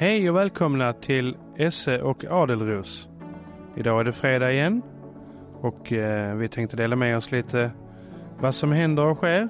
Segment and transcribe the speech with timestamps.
[0.00, 3.08] Hej och välkomna till Esse och Adelros.
[3.76, 4.82] Idag är det fredag igen
[5.60, 7.70] och eh, vi tänkte dela med oss lite
[8.38, 9.48] vad som händer och sker.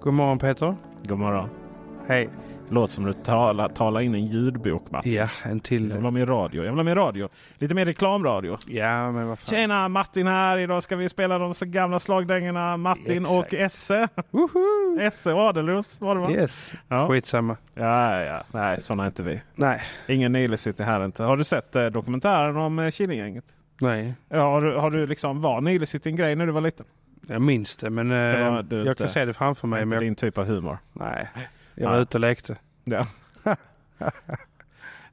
[0.00, 0.76] God morgon Peter.
[1.04, 1.63] God morgon.
[2.06, 2.28] Hej.
[2.68, 4.82] Låter som du talar, talar in en ljudbok.
[4.90, 5.02] Va?
[5.04, 5.88] Ja, en till.
[5.88, 6.64] Jag vill ha mer radio.
[6.64, 7.28] Jag vill ha mer radio.
[7.58, 8.58] Lite mer reklamradio.
[8.66, 9.50] Ja, men vad fan.
[9.54, 10.58] Tjena Martin här.
[10.58, 13.52] Idag ska vi spela de gamla slagdängorna Martin Exakt.
[13.52, 14.08] och Esse.
[14.30, 14.98] Woho!
[15.00, 16.30] Esse och Adelros var det va?
[16.30, 16.72] Yes.
[16.88, 17.08] Ja.
[17.08, 17.56] Skitsamma.
[17.74, 18.42] Ja, ja.
[18.52, 19.42] Nej, sådana är inte vi.
[19.54, 19.80] Nej.
[20.08, 21.22] Ingen Nile sitter här inte.
[21.22, 23.44] Har du sett eh, dokumentären om eh, Killinggänget?
[23.80, 24.14] Nej.
[24.28, 26.86] Ja, har, du, har du liksom, var Nile City en grej när du var liten?
[27.26, 29.78] Jag minns det men eh, du jag inte- kan se det framför mig.
[29.78, 30.78] Inte Men jag, din typ av humor.
[30.92, 31.28] nej.
[31.74, 32.02] Jag var Nej.
[32.02, 32.56] ute och lekte.
[32.84, 33.06] Ja.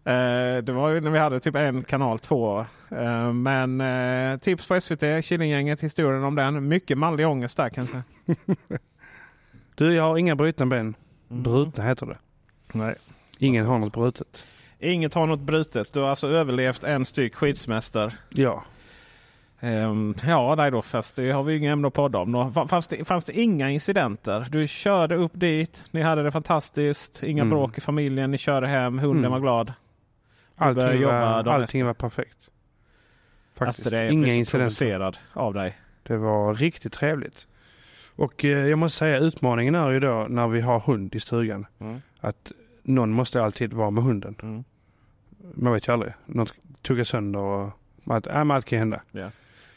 [0.04, 2.66] Eh, det var ju när vi hade typ en kanal två.
[2.90, 6.68] Eh, men eh, tips på SVT, Killinggänget, historien om den.
[6.68, 7.90] Mycket manlig ångest där kan jag
[8.36, 8.80] säga.
[9.76, 10.96] Du, jag har inga brutna ben.
[11.30, 11.44] Mm.
[11.44, 12.18] Brutna heter det.
[12.74, 12.96] Nej.
[13.38, 14.46] Ingen har något brutet.
[14.80, 15.94] Inget har något brutet.
[15.94, 18.14] Du har alltså överlevt en styck skidsemester.
[18.30, 18.64] Ja.
[19.64, 20.82] Ehm, ja, nej då.
[20.82, 22.54] Fast det har vi inga ämne att podda om.
[22.70, 24.48] Fanns det, fanns det inga incidenter?
[24.52, 25.84] Du körde upp dit.
[25.92, 27.24] Ni hade det fantastiskt.
[27.24, 27.50] Inga Mm.
[27.50, 28.32] bråk i familjen.
[28.32, 29.00] Ni körde hem.
[29.00, 29.32] Hunden Mm.
[29.32, 29.74] var glad.
[30.56, 32.38] Allting var, allting var perfekt.
[33.54, 33.86] Faktiskt.
[33.86, 35.18] Alltså det Inga jag så incidenter.
[35.34, 35.78] av dig.
[36.04, 37.48] Det var riktigt trevligt.
[38.16, 41.66] Och eh, jag måste säga utmaningen är ju då när vi har hund i stugan.
[41.80, 42.02] Mm.
[42.20, 42.52] Att
[42.84, 44.36] någon måste alltid vara med hunden.
[44.44, 44.64] Mm.
[45.54, 46.14] Man vet ju aldrig.
[46.26, 47.70] Något tuggar sönder och
[48.08, 49.02] allt, äh, allt kan hända.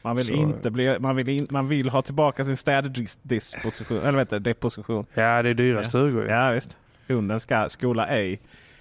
[0.04, 4.18] Man vill Så- inte bli, man vill, in, man vill ha tillbaka sin städdisposition, eller
[4.18, 5.06] vet du, deposition.
[5.14, 5.88] Ja, det är dyra Ja.
[5.88, 6.28] stugor.
[6.28, 6.78] Ja visst.
[7.08, 8.40] Hunden ska skola ej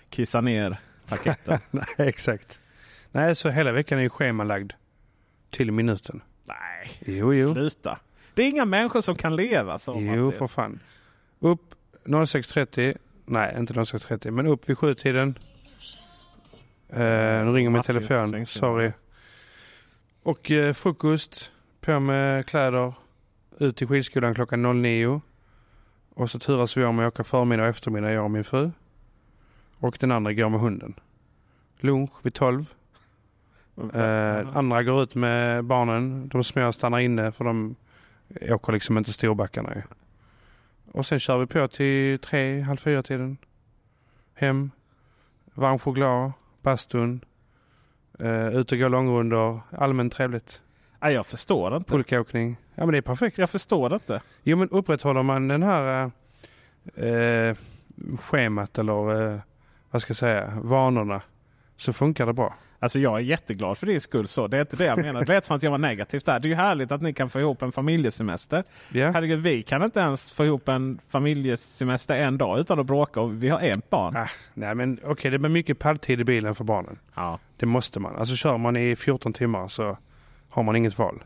[0.09, 1.59] kissa ner paketen.
[1.71, 2.59] Nej, exakt.
[3.11, 4.71] Nej, så hela veckan är ju schemalagd
[5.49, 6.21] till minuten.
[6.45, 7.53] Nej, Jo, jo.
[7.53, 7.99] sluta.
[8.33, 9.97] Det är inga människor som kan leva så.
[10.01, 10.79] Jo, för fan.
[11.39, 12.97] Upp 06.30.
[13.25, 15.37] Nej, inte 06.30, men upp vid sjutiden.
[16.89, 16.99] Eh,
[17.45, 18.45] nu ringer min telefon.
[18.45, 18.91] Sorry.
[20.23, 21.51] Och eh, frukost.
[21.81, 22.93] På med kläder.
[23.59, 25.21] Ut till skidskolan klockan 09.
[26.15, 28.71] Och så turas vi om att åka förmiddag och eftermiddag, jag och min fru.
[29.77, 30.93] Och den andra går med hunden.
[31.79, 32.73] Lunch vid 12.
[33.93, 36.27] Eh, andra går ut med barnen.
[36.27, 37.75] De små stannar inne för de
[38.41, 39.81] åker liksom inte storbackarna ju.
[40.91, 43.37] Och sen kör vi på till tre, halv fyra tiden.
[44.33, 44.71] Hem.
[45.53, 46.31] Varm choklad.
[46.61, 47.21] Bastun.
[48.21, 49.61] Uh, ut och gå långrundor.
[49.71, 50.61] Allmänt trevligt.
[51.01, 51.91] Nej, jag förstår det inte.
[51.91, 52.57] Pulkaåkning.
[52.75, 53.37] Ja men det är perfekt.
[53.37, 54.21] Jag förstår det inte.
[54.43, 56.11] Jo men upprätthåller man den här
[56.95, 57.55] eh, eh,
[58.19, 59.39] schemat eller eh,
[59.91, 61.21] vad ska jag säga, vanorna
[61.77, 62.55] så funkar det bra.
[62.83, 64.27] Alltså jag är jätteglad för din skull.
[64.27, 64.47] Så.
[64.47, 65.21] Det är inte det jag menar.
[65.21, 66.39] Det lät som att jag var negativ där.
[66.39, 68.63] Det är ju härligt att ni kan få ihop en familjesemester.
[68.89, 73.21] Ja, Herregud, vi kan inte ens få ihop en familjesemester en dag utan att bråka
[73.21, 74.17] och vi har en barn.
[74.17, 76.99] ah, nej men okej det blir mycket paddtid i bilen för barnen.
[77.15, 77.39] Ja.
[77.57, 78.15] Det måste man.
[78.15, 79.97] Alltså kör man i 14 timmar så
[80.49, 81.23] har man inget val.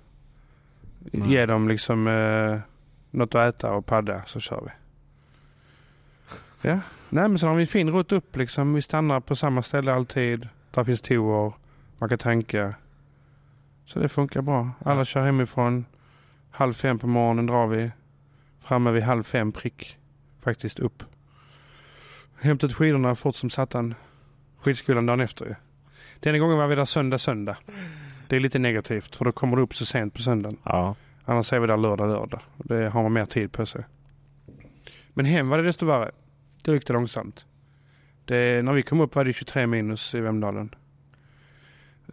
[1.00, 1.31] Nej.
[1.31, 2.59] Ge dem liksom eh,
[3.12, 4.72] något att äta och padda så kör vi.
[6.69, 6.79] Ja,
[7.09, 8.73] nej men sen har vi en fin rutt upp liksom.
[8.73, 10.47] Vi stannar på samma ställe alltid.
[10.77, 11.53] Där finns toor.
[11.97, 12.75] Man kan tanka.
[13.85, 14.71] Så det funkar bra.
[14.85, 15.85] Alla kör hemifrån.
[16.51, 17.91] Halv fem på morgonen drar vi.
[18.59, 19.97] Framme vid halv fem prick.
[20.39, 21.03] Faktiskt upp.
[22.39, 23.95] Hämtat skidorna fort som satan.
[24.59, 25.55] Skidskolan dagen efter ju.
[26.19, 27.57] Denna gången var vi där söndag söndag.
[28.27, 30.57] Det är lite negativt för då kommer du upp så sent på söndagen.
[30.63, 30.95] ja.
[31.25, 32.41] Annars är vi där lördag lördag.
[32.57, 33.83] Det har man mer tid på sig.
[35.13, 36.11] Men hem var det desto värre.
[36.61, 37.45] Det gick det långsamt.
[38.27, 40.75] Det, när vi kom upp var det 23 minus i Vemdalen.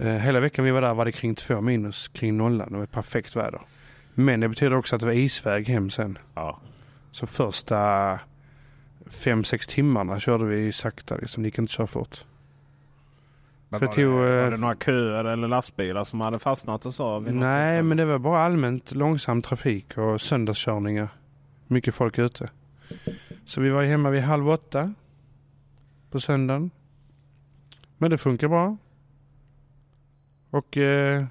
[0.00, 2.72] Eh, hela veckan vi var där var det kring 2 minus kring nollan.
[2.72, 3.60] Det var perfekt väder.
[4.14, 6.18] Men det betyder också att det var isväg hem sen.
[6.34, 6.60] ja.
[7.10, 7.78] Så första
[9.04, 11.16] 5-6 timmarna körde vi sakta.
[11.16, 11.42] Liksom.
[11.42, 12.24] Det gick inte så fort.
[13.68, 17.20] Men var, det, eh, var det några köer eller lastbilar som hade fastnat och så?
[17.20, 21.08] Nej, men det var bara allmänt långsam trafik och söndagskörningar.
[21.66, 22.50] Mycket folk ute.
[23.46, 24.94] Så vi var hemma vid halv åtta
[26.14, 26.70] på söndagen.
[27.98, 28.76] Men det funkar bra.
[30.50, 31.24] Och eh,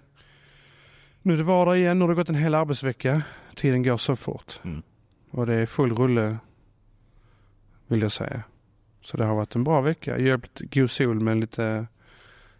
[1.21, 1.99] nu är det vardag igen.
[1.99, 3.21] Nu har det gått en hel arbetsvecka.
[3.55, 4.59] Tiden går så fort.
[4.63, 4.81] Mm.
[5.31, 6.37] Och det är full rulle
[7.87, 8.43] vill jag säga.
[9.01, 10.19] Så det har varit en bra vecka.
[10.19, 11.87] Hjälpt god sol med lite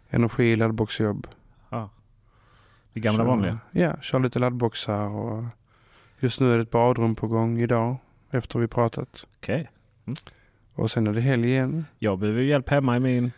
[0.08, 1.26] energi, laddboxjobb.
[2.92, 3.58] Det gamla vanliga?
[3.70, 5.44] Ja, kör lite laddboxar och
[6.18, 7.96] just nu är det ett badrum på gång idag
[8.30, 9.26] efter vi pratat.
[9.36, 9.70] Okej.
[10.74, 11.84] Och sen är det helg igen.
[11.98, 13.32] Jag behöver ju hjälp hemma i min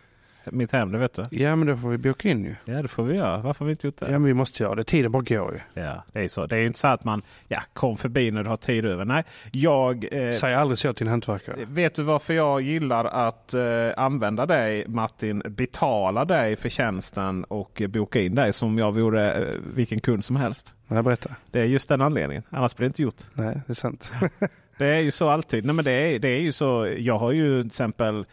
[0.53, 1.25] mitt hem, det vet du.
[1.31, 2.55] Ja men då får vi boka in ju.
[2.65, 3.37] Ja det får vi göra.
[3.39, 4.07] Varför har vi inte gjort det?
[4.07, 4.85] Ja men vi måste göra det.
[4.85, 5.83] Tiden bara går ju.
[5.83, 6.47] Ja, det är så.
[6.47, 9.05] Det är ju inte så att man ja, kom förbi när du har tid över.
[9.05, 10.09] Nej, jag...
[10.13, 11.57] Eh, Säg aldrig så till en hantverkare.
[11.69, 13.63] Vet du varför jag gillar att eh,
[13.97, 15.43] använda dig Martin?
[15.47, 20.25] Betala dig för tjänsten och eh, boka in dig som jag vore eh, vilken kund
[20.25, 20.75] som helst.
[20.87, 21.31] Nej, berätta.
[21.51, 22.43] Det är just den anledningen.
[22.51, 23.21] Annars blir det inte gjort.
[23.33, 24.13] Nej, det är sant.
[24.79, 25.65] Det är ju så alltid.
[25.65, 26.95] Nej, men det, är, det är ju så.
[26.99, 28.27] Jag har ju till exempel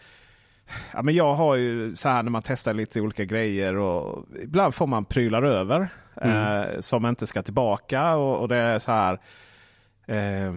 [0.94, 4.76] Ja, men jag har ju så här när man testar lite olika grejer och ibland
[4.76, 5.88] får man prylar över
[6.22, 6.38] Mm.
[6.38, 8.16] eh, som inte ska tillbaka.
[8.16, 9.20] Och, och det är så här.
[10.06, 10.54] Eh,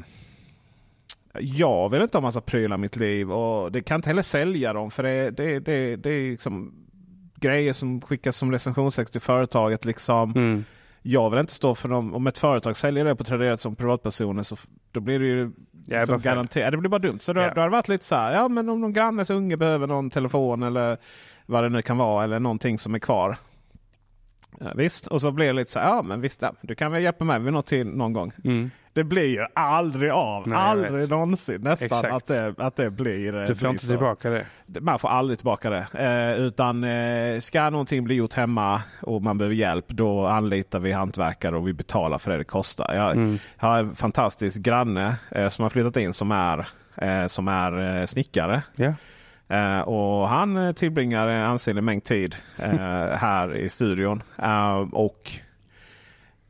[1.41, 4.73] jag vill inte ha massa prylar i mitt liv och det kan inte heller sälja
[4.73, 6.73] dem för det, det, det, det är liksom
[7.37, 9.85] grejer som skickas som recensionstext till företaget.
[9.85, 10.31] Liksom.
[10.31, 10.65] Mm.
[11.03, 12.15] Jag vill inte stå för dem.
[12.15, 14.57] Om ett företag säljer det på Tradera som privatpersoner så
[14.93, 15.51] då blir det ju
[15.87, 16.73] Ja, som garanterat.
[16.73, 17.19] Det blir bara dumt.
[17.21, 17.55] Så då, Ja.
[17.55, 18.33] då har det varit lite så här.
[18.33, 20.97] Ja men om någon grannes unge behöver någon telefon eller
[21.47, 22.25] vad det nu kan vara.
[22.25, 23.37] Eller någonting som är kvar.
[24.61, 25.87] Ja, visst, och så blir det lite så här.
[25.89, 28.33] Ja men visst, ja, du kan väl hjälpa mig vid något till någon gång.
[28.45, 28.71] Mm.
[28.97, 30.49] Det blir ju aldrig av.
[30.49, 32.15] Nej, aldrig någonsin nästan Exakt.
[32.15, 33.35] att det, att det blir.
[33.37, 33.91] eh, Du får blir inte så.
[33.91, 34.47] tillbaka det.
[34.81, 35.87] Man får aldrig tillbaka det.
[35.93, 40.93] Eh, utan eh, ska någonting bli gjort hemma och man behöver hjälp då anlitar vi
[40.93, 42.95] hantverkare och vi betalar för det det kostar.
[42.95, 43.39] Jag Mm.
[43.57, 48.07] har en fantastisk granne eh, som har flyttat in som är, eh, som är eh,
[48.07, 48.63] snickare.
[48.77, 48.93] Ja.
[49.57, 52.71] Eh, och han eh, tillbringar en ansenlig mängd tid eh,
[53.17, 54.23] här i studion.
[54.43, 55.31] Eh, och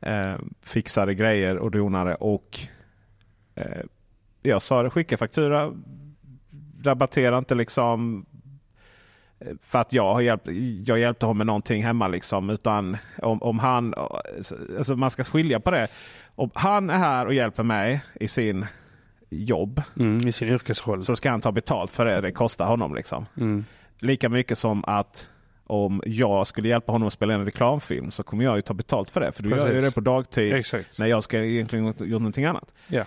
[0.01, 2.15] eh, fixade grejer och donade.
[2.15, 2.59] Och
[3.55, 3.81] eh,
[4.41, 5.73] jag sa det, skicka faktura.
[6.83, 8.25] Rabattera inte liksom
[9.39, 10.47] eh, för att jag, har hjälpt,
[10.85, 12.07] jag hjälpte honom med någonting hemma.
[12.07, 13.93] Liksom, utan om, om han,
[14.77, 15.87] alltså man ska skilja på det.
[16.35, 18.65] Om han är här och hjälper mig i sin
[19.29, 20.27] jobb Mm.
[20.27, 21.03] I sin yrkesroll.
[21.03, 22.95] så ska han ta betalt för det det kostar honom.
[22.95, 23.25] Liksom.
[23.37, 23.65] Mm.
[23.99, 25.29] Lika mycket som att
[25.67, 29.11] om jag skulle hjälpa honom att spela en reklamfilm så kommer jag ju ta betalt
[29.11, 29.31] för det.
[29.31, 29.83] För du gör ju Precis.
[29.83, 30.99] det på dagtid Exakt.
[30.99, 32.73] när jag ska egentligen gjort någonting annat.
[32.87, 32.99] Ja.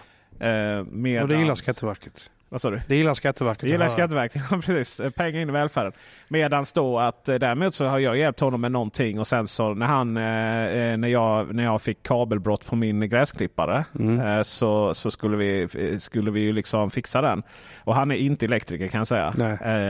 [0.46, 2.30] Eh, medan, Och det gillar Skatteverket.
[2.52, 2.80] Vad sa du?
[2.88, 3.60] Det gillar Skatteverket.
[3.60, 3.88] Det gillar.
[3.88, 4.42] Skatteverket.
[4.50, 5.00] Ja, precis.
[5.00, 5.92] Eh, Pengar in i välfärden.
[6.28, 9.74] Medan då att eh, däremot så har jag hjälpt honom med någonting och sen så
[9.74, 10.22] när han eh,
[10.66, 14.20] eh, när, jag, när jag fick kabelbrott på min gräsklippare Mm.
[14.20, 15.68] eh, så, så skulle vi,
[15.98, 17.42] skulle vi ju liksom fixa den.
[17.84, 19.28] Och han är inte elektriker kan jag säga.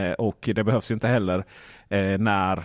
[0.09, 1.45] Eh, och det behövs inte heller
[2.19, 2.65] när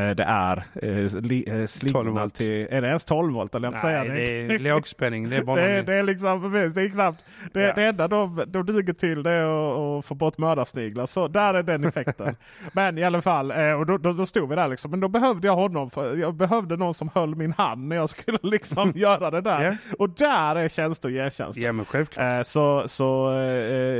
[0.00, 2.34] det är eh, eh, 12 slingrorna volt.
[2.34, 2.66] till...
[2.70, 3.54] Är det ens 12 volt?
[3.54, 5.30] Eller jag säga Nej, det är lågspänning.
[5.30, 7.24] Det är bara det, är, det är liksom det är knappt.
[7.52, 7.72] Det, Ja.
[7.74, 11.06] det enda de, de duger till det är att, få bort mördarsniglar.
[11.06, 12.36] Så där är den effekten.
[12.72, 14.90] Men i alla fall, eh, och då, då, då stod vi där liksom.
[14.90, 15.90] Men då behövde jag honom.
[15.90, 19.62] För jag behövde någon som höll min hand när jag skulle liksom göra det där.
[19.64, 19.72] Ja.
[19.98, 21.58] Och där är tjänst och ge-tjänst.
[21.58, 22.24] Ja men självklart.
[22.38, 23.38] Eh, Så, så eh,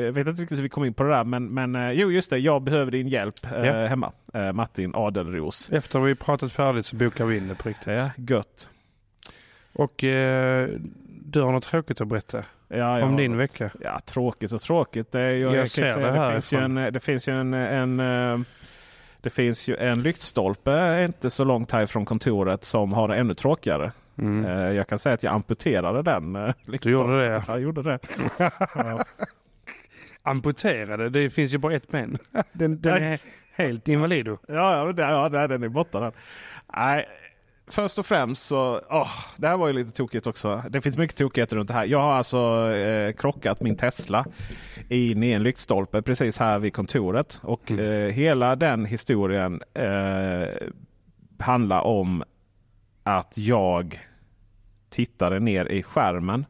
[0.05, 1.25] jag vet inte riktigt hur vi kom in på det där.
[1.25, 3.87] Men, men eh, jo just det, jag behöver din hjälp eh, Ja.
[3.87, 4.13] hemma.
[4.35, 5.71] Eh, Martin Adelros.
[5.73, 7.87] Efter vi pratat färdigt så bokar vi in det på riktigt.
[7.87, 8.71] Ja, gött.
[9.73, 10.69] Och eh,
[11.07, 13.71] du har något tråkigt att berätta Ja, om din vecka.
[13.81, 15.13] Ja, tråkigt och tråkigt.
[15.13, 18.01] Det, Jag ju ser säga, det det, finns ju en, det finns ju en, en,
[18.01, 18.41] eh,
[19.21, 23.93] det finns ju en lyktstolpe inte så långt härifrån kontoret som har det ännu tråkigare.
[24.19, 24.45] Mm.
[24.45, 26.37] Eh, Jag kan säga att jag amputerade den.
[26.37, 27.27] eh, Du gjorde det?
[27.27, 27.99] Ja, jag gjorde det.
[28.75, 29.05] ja.
[30.23, 31.09] Amputerade?
[31.11, 32.19] Det finns ju bara ett ben.
[32.53, 33.21] Den, den är
[33.57, 34.39] helt invalido.
[34.49, 36.13] Ja, ja, det- ja den är borta den.
[36.77, 37.09] Nej,
[37.69, 40.63] först och främst så, åh, det här var ju lite tokigt också.
[40.71, 41.85] Det finns mycket tokigheter runt det här.
[41.85, 44.25] Jag har alltså eh, krockat min Tesla
[44.89, 47.41] in i en lyktstolpe precis här vid kontoret.
[47.43, 50.49] Och eh, hela den historien eh,
[51.39, 52.25] handlar om
[53.03, 54.01] att jag
[54.91, 56.47] tittade ner i skärmen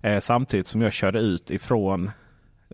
[0.00, 2.10] eh, samtidigt som jag körde ut ifrån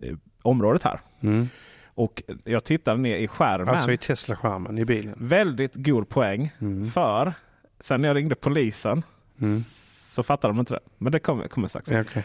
[0.01, 0.99] eh, området här.
[1.21, 1.49] Mm.
[1.95, 3.69] Och jag tittade ner i skärmen.
[3.69, 5.15] Alltså i Tesla-skärmen i bilen.
[5.17, 6.51] Väldigt god poäng.
[6.61, 6.91] Mm.
[6.91, 7.33] För
[7.79, 9.03] sen när jag ringde polisen
[9.41, 9.57] Mm.
[9.59, 10.79] så fattade de inte det.
[10.97, 11.91] Men det kommer, kommer strax.
[11.91, 12.23] Ja, okej.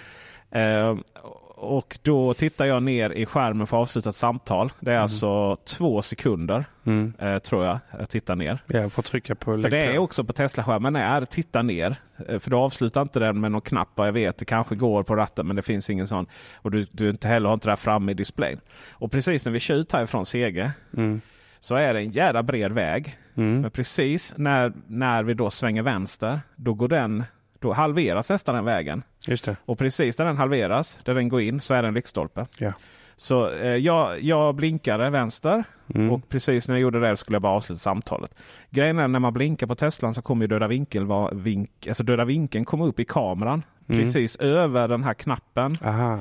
[1.61, 4.73] Och då tittar jag ner i skärmen för avslutat samtal.
[4.81, 7.12] Det är alltså två sekunder Mm.
[7.19, 7.79] eh, tror jag.
[7.99, 8.59] Jag tittar ner.
[8.67, 11.97] Jag får trycka på För det är också på Tesla-skärmen är titta ner.
[12.29, 13.88] Eh, För du avslutar inte den med någon knapp.
[13.97, 16.27] Jag vet det kanske går på ratten men det finns ingen sån.
[16.57, 18.61] Och du, du inte heller har inte det här framme i displayen.
[18.91, 21.21] Och precis när vi kör ut härifrån Sege Mm.
[21.61, 23.19] så är det en jävla bred väg.
[23.37, 23.61] Mm.
[23.61, 27.25] Men precis när, när vi då svänger vänster, då går den,
[27.59, 29.03] då halveras nästan den vägen.
[29.27, 29.57] Just det.
[29.65, 32.47] Och precis där den halveras, där den går in, så är det en lyktstolpe.
[32.59, 32.73] Ja.
[33.17, 36.12] Så eh, jag, jag blinkade vänster Mm.
[36.12, 38.35] och precis när jag gjorde det skulle jag bara avsluta samtalet.
[38.71, 42.03] Grejen är när man blinkar på Teslan så kommer ju döda vinkel, var, vink, alltså
[42.03, 43.62] döda vinkeln kommer upp i kameran.
[43.88, 44.03] Mm.
[44.03, 46.19] Precis över den här knappen Aha.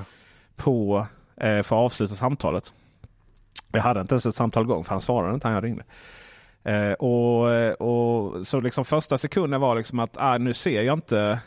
[0.56, 2.74] på, eh, för att avsluta samtalet.
[3.72, 5.84] Jag hade inte ens ett samtal igång för han svarade inte när jag ringde.
[6.64, 7.44] Eh, och,
[7.82, 11.40] och Så liksom första sekunden var liksom att ah, nu ser jag inte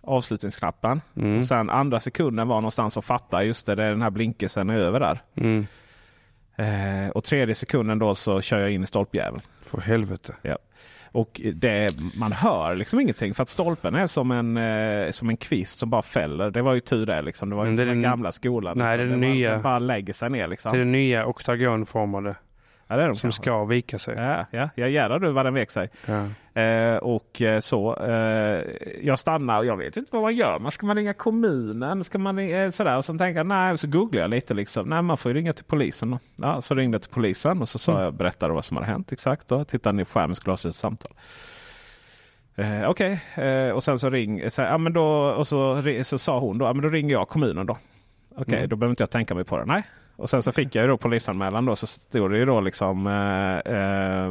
[0.00, 1.00] avslutningsknappen.
[1.16, 1.38] Mm.
[1.38, 4.70] Och sen andra sekunden var någonstans att fatta just det, det är den här blinkersen
[4.70, 5.22] är över där.
[5.34, 5.66] Mm.
[6.56, 9.42] Eh, och tredje sekunden då så kör jag in i stolpjäveln.
[9.62, 10.34] För helvete.
[10.42, 10.58] Ja.
[11.12, 15.36] Och det, man hör liksom ingenting för att stolpen är som en, eh, som en
[15.36, 16.50] kvist som bara fäller.
[16.50, 17.22] Det var ju tur det.
[17.22, 17.50] Liksom.
[17.50, 18.78] Det var ju inte det den gamla skolan.
[18.78, 19.50] Nej, det är bara- nya.
[19.50, 20.48] den bara lägger sig ner.
[20.48, 20.72] Liksom.
[20.72, 22.34] Det är den nya oktagonformade
[22.86, 23.42] ja, det är de som kanske.
[23.42, 24.14] ska vika sig.
[24.18, 25.88] Ja, ja, jag jädrar du vad den vek sig.
[26.06, 26.26] Ja.
[26.62, 27.96] Eh, och eh, så.
[27.96, 28.64] Eh,
[29.02, 30.58] jag stannar och jag vet inte vad man gör.
[30.58, 32.04] Man ska man ringa kommunen?
[32.04, 32.96] Ska man ringa, eh, sådär.
[32.96, 34.54] Och så tänker jag, nej, så googlar jag lite.
[34.54, 34.88] Liksom.
[34.88, 36.10] Nej, man får ju ringa till polisen.
[36.10, 36.18] Då.
[36.36, 39.12] Ja, så ringde jag till polisen och så sa jag, berättade vad som hade hänt
[39.12, 39.48] exakt.
[39.48, 39.64] Då.
[39.64, 41.12] Tittade ner på skärmen skulle avsluta ett samtal.
[42.56, 45.04] Eh, Okej, eh, och sen så ring, så, ja, men då,
[45.36, 47.76] och så, så sa hon då, ja, men då ringer jag kommunen då.
[48.36, 48.68] Okej, Mm.
[48.68, 49.64] då behöver inte jag tänka mig på det.
[49.64, 49.82] Nej.
[50.16, 53.06] Och sen så fick jag ju då polisanmälan då så stod det ju då liksom
[53.06, 54.26] eh, eh,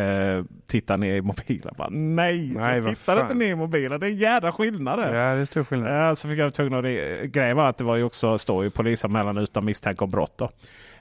[0.00, 1.74] eh, titta ner i mobilen.
[1.78, 3.20] Bara, nej, Nej, jag tittar fan.
[3.22, 4.00] inte ner i mobilen.
[4.00, 6.08] Det är en jädra skillnad ja, det är stor skillnad.
[6.08, 8.64] Ja, så fick jag tvungen att re- Grejen var att det var ju också står
[8.64, 10.38] ju polisanmälan utan misstanke om brott.
[10.38, 10.44] Då.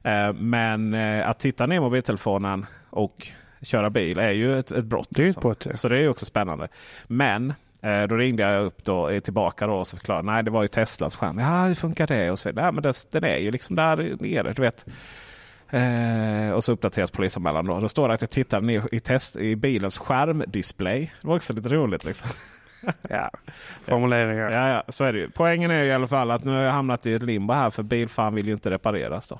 [0.10, 3.28] Eh, men eh, att titta ner i mobiltelefonen och
[3.62, 5.08] köra bil är ju ett, ett brott.
[5.10, 5.42] Det är ett liksom.
[5.42, 5.74] brott, ja.
[5.74, 6.68] Så det är ju också spännande.
[7.08, 10.52] Men eh, då ringde jag upp då, eh, tillbaka då och så förklarade nej det
[10.52, 11.40] var ju Teslas skärm.
[11.40, 12.32] Ja hur funkar det?
[12.32, 14.54] Och så, nej, men det, den är ju liksom där nere.
[14.54, 14.86] Du vet.
[15.70, 17.80] Eh, och så uppdateras polisanmälan då.
[17.80, 21.14] Då står det att jag tittar ner i, test, i bilens skärmdisplay.
[21.22, 22.06] Det var också lite roligt.
[22.06, 22.30] Liksom.
[23.10, 23.30] Ja.
[23.82, 24.52] Formuleringar.
[24.52, 25.30] Ja, ja, så är det ju.
[25.30, 27.84] Poängen är i alla fall att nu har jag hamnat i ett limbo här för
[27.84, 29.28] bilfan vill ju inte repareras.
[29.28, 29.40] Då.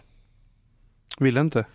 [1.20, 1.66] Vill inte?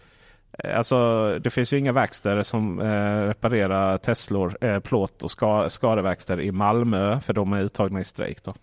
[0.65, 5.71] Eh, Alltså, det finns ju inga verkstäder som eh, reparerar Teslor, eh, plåt och ska,
[5.71, 8.45] skadeverkstäder i Malmö för de är uttagna i strejk.
[8.45, 8.55] Då.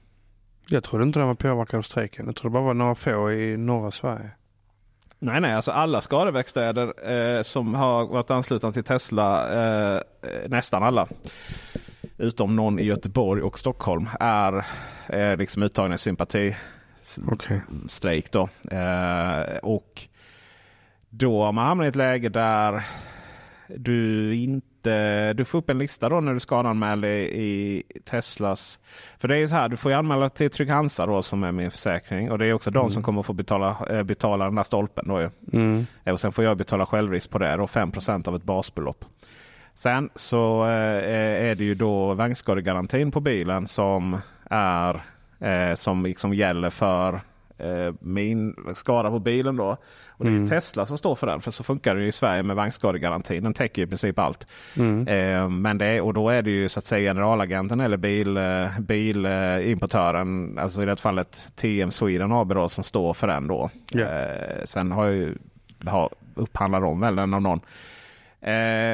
[0.68, 2.26] Jag trodde inte de var påverkade av strejken.
[2.26, 4.32] Jag trodde det bara var några få i norra Sverige.
[5.20, 10.84] Nej, nej, alltså alla skadeverkstäder eh, som har varit anslutna till Tesla, eh, eh, nästan
[10.84, 11.08] alla,
[12.18, 14.66] utom någon i Göteborg och Stockholm, är
[15.10, 16.56] eh, liksom uttagna i sympati
[17.32, 17.62] Okej.
[17.88, 18.32] strejk.
[18.32, 18.50] Då.
[18.72, 20.02] Eh, och
[21.16, 22.84] då har man hamnat i ett läge där
[23.68, 28.80] du inte du får upp en lista då när du skadanmäler i Teslas.
[29.20, 31.52] För det är ju så här, du får ju anmäla till Trygg-Hansa då som är
[31.52, 32.32] min försäkring.
[32.32, 35.08] Och det är också de som kommer få betala, eh, betala den där stolpen.
[35.08, 35.30] Då ju.
[35.54, 35.86] Mm.
[36.04, 37.56] Eh, Och sen får jag betala självrisk på det.
[37.56, 39.06] Då 5% av ett basbelopp.
[39.74, 44.18] Sen så eh, är det ju då vagnskadegarantin på bilen som
[44.50, 45.02] är
[45.76, 47.22] som liksom gäller för
[47.58, 49.78] eh, min skada på bilen då.
[50.10, 50.48] Och det är Mm.
[50.50, 51.42] Tesla som står för den.
[51.42, 53.44] För så funkar det ju i Sverige med vagnskadegarantin.
[53.44, 54.48] Den täcker ju i princip allt.
[54.78, 55.08] Mm.
[55.08, 58.80] Eh, men det och då är det ju så att säga generalagenten eller bil, eh,
[58.80, 63.70] bilimportören, alltså i det fallet TM Sweden AB då, som står för den då.
[63.96, 65.38] Eh, sen har ju
[65.86, 67.60] har, upphandlar de väl den av någon.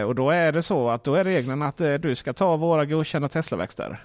[0.07, 3.29] Och då är det så att då är reglerna att du ska ta våra godkända
[3.29, 3.97] Tesla-verkstäder.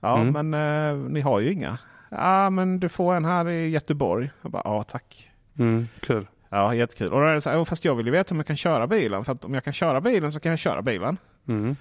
[0.00, 0.48] Ja, Mm.
[0.50, 0.54] men
[0.94, 1.78] eh, ni har ju inga.
[2.16, 4.30] Ja, men du får en här i Göteborg.
[4.42, 5.30] Jag bara, ja tack.
[5.58, 5.88] Mm.
[6.00, 6.26] Kul.
[6.48, 7.12] Ja, jättekul.
[7.12, 8.56] Och då är det så här, "Jo, fast jag vill ju veta om jag kan
[8.56, 9.24] köra bilen.
[9.24, 11.16] För att om jag kan köra bilen så kan jag köra bilen.
[11.48, 11.76] Mm.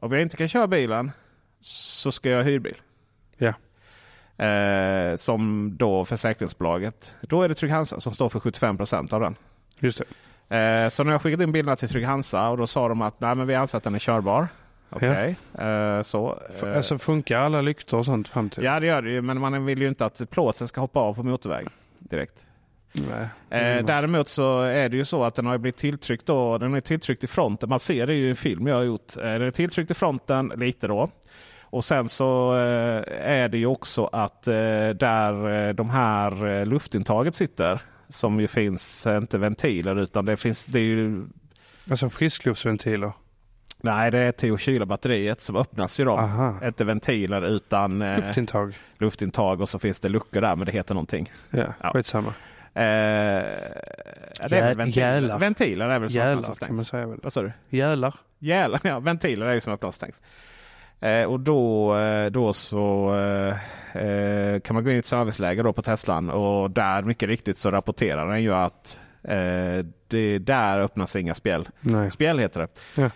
[0.00, 1.10] Om jag inte kan köra bilen
[1.60, 2.76] så ska jag ha hyrbil.
[3.36, 3.52] Ja.
[4.44, 7.14] Eh, som då försäkringsbolaget.
[7.20, 9.36] Då är det Trygg-Hansa som står för 75% av den.
[9.78, 10.02] Just
[10.48, 10.56] det.
[10.56, 13.34] Eh, så när jag skickat in bilderna till Trygg-Hansa och då sa de att Nej,
[13.34, 14.48] men vi anser att den är körbar.
[14.92, 16.38] Okej, eh, så.
[16.62, 18.64] Eh, Alltså funkar alla lyktor och sånt fram till?
[18.64, 21.14] ja det gör det ju men man vill ju inte att plåten ska hoppa av
[21.14, 21.66] på motorväg
[21.98, 22.46] direkt.
[22.92, 23.28] Nej.
[23.62, 26.58] Eh, däremot så är det ju så att den har blivit tilltryckt då.
[26.58, 27.68] Den är tilltryckt i fronten.
[27.68, 29.16] Man ser det ju i en film jag har gjort.
[29.16, 31.10] Eh, den är tilltryckt i fronten lite då.
[31.62, 37.80] Och sen så eh, är det ju också att där de här luftintaget sitter.
[38.08, 41.24] Som ju finns, inte ventiler utan det finns, det är ju
[41.90, 43.12] Alltså friskluftsventiler?
[43.82, 46.12] Nej, det är till att kyla batteriet som öppnas ju då.
[46.12, 46.54] Aha.
[46.66, 48.78] Inte ventiler utan eh, Luftintag?
[48.98, 51.32] luftintag och så finns det luckor där men det heter någonting.
[51.50, 51.90] Ja, Ja.
[51.92, 52.34] skitsamma.
[52.74, 55.14] Eh, ja, det är väl Jä- ventiler.
[55.14, 55.38] jälar.
[55.38, 56.88] ventiler är väl som öppnas Jälar och kan man stängs.
[56.88, 57.18] säga väl?
[57.22, 57.52] Vad sa du?
[57.68, 58.14] Jälar?
[58.38, 60.22] Jälar, ja, ventiler är ju som öppnas och stängs.
[61.00, 65.62] Eh, och då, eh, då så eh, eh, kan man gå in i ett serviceläge
[65.62, 70.78] då på Teslan och där mycket riktigt så rapporterar den ju att eh, det där
[70.78, 71.68] öppnas inga spjäll.
[71.80, 72.10] Nej.
[72.10, 72.68] Spjäll heter det.
[73.02, 73.10] Ja.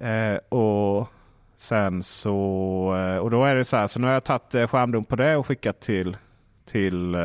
[0.00, 1.08] Eh, och
[1.56, 2.34] sen så
[2.96, 3.86] eh, och då är det så här.
[3.86, 6.16] Så nu har jag tagit eh, skärmdump på det och skickat till
[6.66, 7.20] till eh,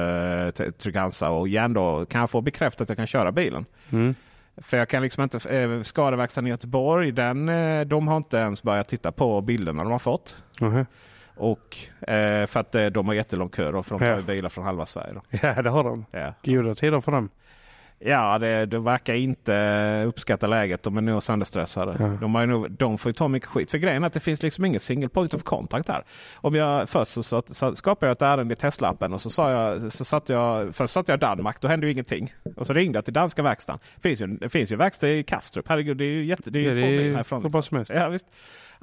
[0.77, 3.65] Trygg-Hansa och igen då kan jag få bekräftat att jag kan köra bilen.
[3.91, 4.15] Mm.
[4.57, 8.63] För jag kan liksom inte, eh, skadeverkstaden i Göteborg, den, eh, de har inte ens
[8.63, 10.35] börjat titta på bilderna de har fått.
[10.61, 10.85] Aha.
[11.35, 11.77] Och
[12.09, 14.21] eh, för att de har jättelång kö då, för de tar Ja.
[14.21, 15.13] bilar från halva Sverige.
[15.13, 15.21] Då.
[15.41, 16.05] Ja, det har de.
[16.11, 16.33] Ja.
[16.43, 17.29] Goda tider för dem.
[18.05, 20.83] Ja, det, det verkar inte uppskatta läget.
[20.83, 21.95] De är nog sönderstressade.
[21.99, 22.05] Ja.
[22.21, 23.71] De, har nog, de får ju ta mycket skit.
[23.71, 26.03] För grejen är att det finns liksom ingen single point of contact där.
[26.35, 29.51] Om jag, först så, så, så skapade jag ett ärende i Tesla-appen och så, sa
[29.51, 31.61] jag, så satt jag, först satt jag i Danmark.
[31.61, 32.33] Då hände ju ingenting.
[32.55, 33.79] Och så ringde jag till danska verkstaden.
[33.95, 35.65] Det finns ju, det finns ju verkstad i Kastrup.
[35.69, 37.41] Herregud, det är ju, jätte, det är ju Ja, två mil är härifrån.
[37.43, 37.91] hur bra som helst.
[37.95, 38.25] Ja, visst.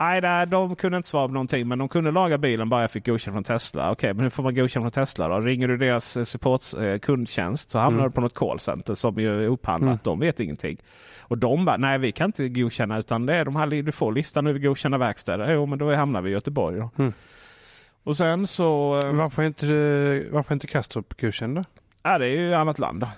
[0.00, 1.68] Nej, nej, de kunde inte svara på någonting.
[1.68, 3.90] Men de kunde laga bilen bara jag fick godkänt från Tesla.
[3.92, 5.40] Okej, men hur får man godkänt från Tesla då?
[5.40, 8.10] Ringer du deras eh, support, eh, kundtjänst så hamnar Mm.
[8.10, 10.04] du på något callcenter som ju är upphandlat.
[10.04, 10.76] De vet ingenting.
[11.20, 14.12] Och de bara, nej vi kan inte godkänna utan det är de här, du får
[14.12, 15.52] listan över godkända verkstäder.
[15.54, 16.90] Jo, men då hamnar vi i Göteborg då.
[16.98, 17.12] Mm.
[18.04, 19.66] Och sen så, eh, Varför inte,
[20.30, 21.64] varför inte Kastrup godkänd då?
[22.02, 23.08] ja det är ju annat land då.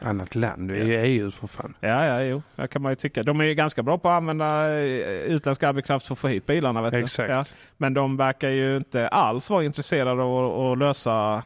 [0.00, 1.74] Annat land, vi är ju EU för fan.
[1.80, 2.42] Ja, ja, jo.
[2.56, 3.22] Det kan man ju tycka.
[3.22, 6.46] De är ju ganska bra på att använda eh, utländsk arbetskraft för att få hit
[6.46, 6.82] bilarna.
[6.82, 6.98] Vet du.
[6.98, 7.30] Exakt.
[7.30, 7.44] Ja.
[7.76, 11.42] Men de verkar ju inte alls vara intresserade av att lösa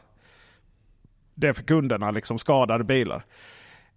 [1.35, 3.23] det för kunderna, liksom skadade bilar.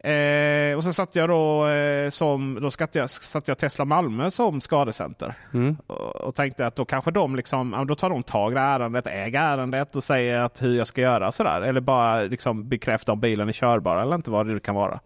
[0.06, 4.30] Eh, och så satt jag då eh, som då satt jag, satt jag Tesla Malmö
[4.30, 5.34] som skadecenter.
[5.54, 5.76] Mm.
[5.86, 9.40] Och, och tänkte att då kanske de liksom, då tar de tag i ärendet, äger
[9.40, 11.60] ärendet och säger att hur jag ska göra sådär.
[11.60, 15.00] Eller bara liksom bekräfta om bilen är körbar eller inte vad det kan vara.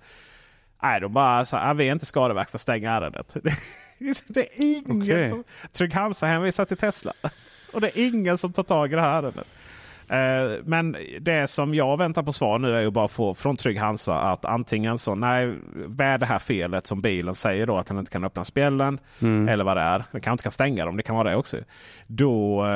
[0.83, 3.37] Nej, de bara så här, "Ah, vi är inte skadeverkstad, stäng ärendet.
[4.28, 5.30] det är ingen Okej.
[5.30, 5.45] som...
[5.73, 7.12] Trygg-Hansa hänvisar till Tesla.
[7.73, 9.47] Och det är ingen som tar tag i det här ärendet.
[10.11, 14.14] Eh, Men det som jag väntar på svar nu är ju bara få från Trygg-Hansa
[14.21, 15.55] att antingen så nej,
[15.87, 18.99] vad är det här felet som bilen säger då att den inte kan öppna spjällen
[19.23, 19.49] Mm.
[19.49, 19.99] eller vad det är.
[20.12, 21.57] Den kanske inte kan stänga dem, det kan vara det också.
[22.07, 22.67] Då,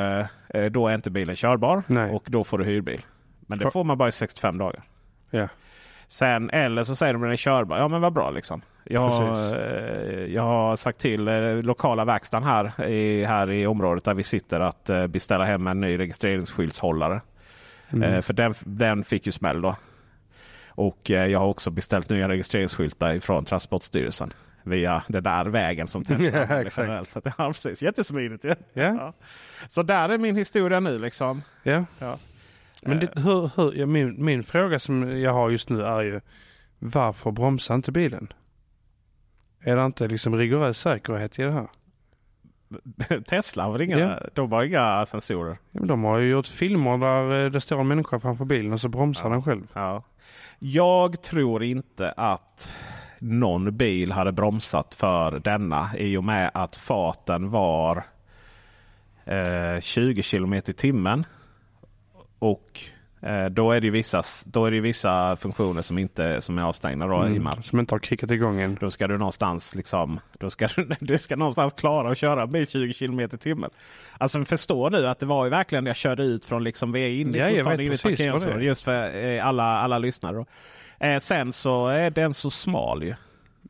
[0.48, 2.10] eh, då är inte bilen körbar Nej.
[2.12, 3.00] och då får du hyrbil.
[3.46, 4.82] Men det får man bara i 65 dagar.
[5.30, 5.48] Ja.
[6.08, 7.78] Sen, eller så säger de att den är körbar.
[7.78, 8.62] Ja men vad bra liksom.
[8.84, 9.52] Jag, Precis.
[9.52, 14.24] eh, jag har sagt till eh, lokala verkstaden här i, här i området där vi
[14.24, 17.20] sitter att eh, beställa hem en ny registreringsskyltshållare.
[17.92, 18.22] Mm.
[18.22, 19.76] För den, den fick ju smäll då.
[20.68, 24.32] Och jag har också beställt nya registreringsskyltar från Transportstyrelsen.
[24.62, 26.78] Via den där vägen som Tesla Ja, har, exakt.
[26.78, 27.08] generellt.
[27.12, 27.82] Så att- Ja, precis.
[27.82, 28.54] Jättesmidigt ju.
[28.72, 29.12] Ja.
[29.68, 31.42] Så där är min historia nu liksom.
[31.62, 31.84] ja.
[31.98, 32.16] Ja.
[32.86, 36.20] Men det, hur, hur, ja, min, min fråga som jag har just nu är ju
[36.78, 38.32] varför bromsar inte bilen?
[39.64, 41.66] Är det inte liksom rigorös säkerhet i det här?
[43.28, 44.20] Tesla har inga, Ja.
[44.34, 45.50] de har inga sensorer.
[45.70, 48.72] Ja, men de har ju gjort filmer där eh, det står en människa framför bilen
[48.72, 49.32] och så bromsar Ja.
[49.32, 49.66] den själv.
[49.74, 50.02] Ja.
[50.58, 52.72] Jag tror inte att
[53.18, 58.02] någon bil hade bromsat för denna i och med att farten var
[59.24, 61.26] eh, 20 km i timmen.
[62.44, 62.80] Och
[63.20, 66.62] eh, då är det ju vissa, då är det vissa funktioner som inte som är
[66.62, 68.78] avstängda då, i Mm, som inte har kickat igång än.
[68.80, 72.66] Då ska du någonstans liksom, då ska du, du ska någonstans klara att köra bil
[72.66, 73.70] 20 km i timmen.
[74.18, 77.20] Alltså förstå nu att det var ju verkligen jag körde ut från liksom, vi är
[77.20, 78.60] inne Ja, jag vet precis det är.
[78.60, 80.36] Just för eh, alla, alla lyssnare.
[80.36, 80.46] Då.
[81.06, 83.14] Eh, sen så är den så smal ju.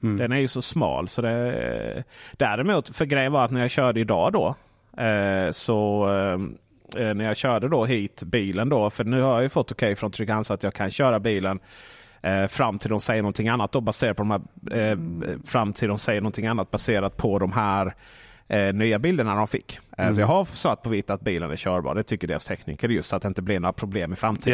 [0.02, 0.16] Mm.
[0.16, 1.08] Den är ju så smal.
[1.08, 4.54] Så det, däremot, för grejen var att när jag körde idag då.
[5.02, 6.08] Eh, så
[6.96, 8.90] eh, när jag körde då hit bilen då.
[8.90, 11.58] För nu har jag ju fått okej från Trygg-Hansa att jag kan köra bilen.
[12.22, 14.98] Eh, fram till de säger någonting annat då baserat på de här, eh,
[15.44, 17.94] fram till de säger någonting annat baserat på de här
[18.48, 19.76] eh, nya bilderna de fick.
[19.76, 20.14] Eh, Mm.
[20.14, 21.94] Så jag har svart på vitt att bilen är körbar.
[21.94, 24.52] Det tycker deras tekniker just så att det inte blir några problem i framtiden.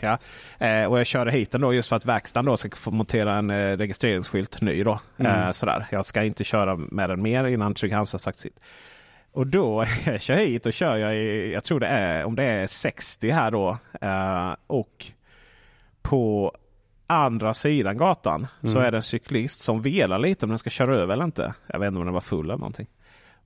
[0.00, 0.18] Ja.
[0.58, 0.66] Ja.
[0.66, 3.34] Eh, och jag körde hit den då just för att verkstaden då ska få montera
[3.36, 4.82] en eh, registreringsskylt ny.
[4.84, 5.00] Då.
[5.18, 5.32] Mm.
[5.46, 5.86] Eh, sådär.
[5.90, 8.60] Jag ska inte köra med den mer innan Trygg-Hansa sagt sitt.
[9.38, 12.42] Och då jag kör hit och kör jag i, jag tror det är, om det
[12.42, 13.78] är 60 här då.
[14.00, 15.06] Eh, och
[16.02, 16.52] på
[17.06, 18.82] andra sidan gatan så Mm.
[18.82, 21.54] är det en cyklist som velar lite om den ska köra över eller inte.
[21.66, 22.86] Jag vet inte om den var full eller någonting.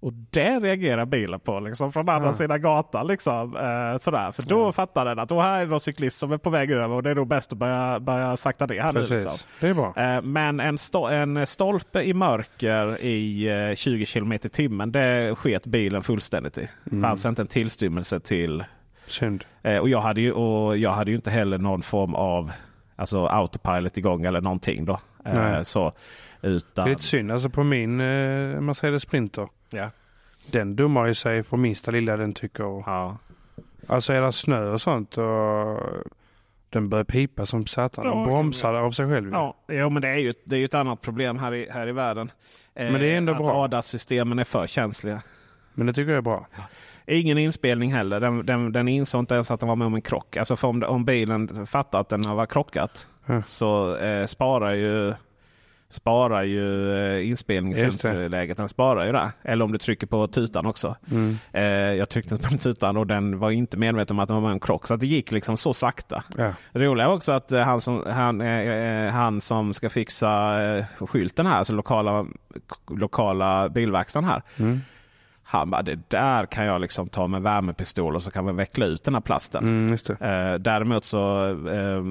[0.03, 2.33] Och det reagerar bilen på liksom, från andra Ja.
[2.35, 3.07] sidan gatan.
[3.07, 4.33] Liksom, eh, sådär.
[4.33, 6.95] För då fattar den att då här är någon cyklist som är på väg över
[6.95, 9.01] och det är nog bäst att börja, börja sakta ner här nu.
[9.01, 9.25] Precis.
[9.25, 9.39] Liksom.
[9.61, 9.93] Det är bra.
[9.97, 15.35] Eh, Men en, sto- en stolpe i mörker i eh, 20 km i timmen, det
[15.39, 16.69] sket bilen fullständigt i.
[16.85, 17.03] Det Mm.
[17.03, 18.65] fanns inte en tillstymmelse till.
[19.07, 19.45] Synd.
[19.63, 22.53] Eh, Och jag hade ju, och jag hade ju inte heller någon form av
[22.97, 24.93] alltså autopilot igång eller någonting då.
[25.25, 25.65] Eh, Nej.
[25.65, 25.93] Så,
[26.41, 27.33] Det är utan, lite synd.
[27.33, 29.49] Alltså på min eh, Mercedes Sprinter.
[29.73, 29.91] Ja.
[30.47, 32.65] Den dummar ju sig för minsta lilla den tycker.
[32.87, 33.17] Ja.
[33.87, 35.79] Alltså är det snö och sånt och
[36.71, 39.31] den börjar pipa som satan Ja, och bromsar av sig själv.
[39.33, 41.89] Ja, jo, men det är ju, det är ju ett annat problem här i, här
[41.89, 42.31] i världen.
[42.75, 43.65] Eh, Men det är ändå att bra.
[43.65, 45.23] ADAS-systemen är för känsliga.
[45.75, 46.47] Men det tycker jag är bra.
[47.07, 48.21] Ingen inspelning heller.
[48.21, 50.37] Den, den, den insåg inte ens att den var med om en krock.
[50.37, 53.43] Alltså om, om bilen fattar att den har krockat Ja.
[53.43, 55.15] så eh, sparar ju
[55.93, 58.57] sparar ju eh, inspelningsläget.
[58.57, 59.33] Den sparar ju det.
[59.43, 60.97] Eller om du trycker på tutan också.
[61.11, 61.39] Mm.
[61.53, 61.63] Eh,
[61.99, 64.87] jag tryckte på tutan och den var inte medveten om att det var en krock.
[64.87, 66.25] Så det gick liksom så sakta.
[66.37, 66.55] Ja.
[66.73, 68.41] Roliga är också att eh, han, som, han,
[69.11, 70.59] han som ska fixa
[71.01, 72.27] skylten här, alltså lokala,
[72.91, 74.43] lokala bilverkstaden här.
[74.57, 74.81] Mm.
[75.43, 78.87] Han bara, det där kan jag liksom ta med värmepistol och så kan vi veckla
[78.87, 79.63] ut den här plasten.
[79.63, 82.03] Mm, eh, däremot så eh,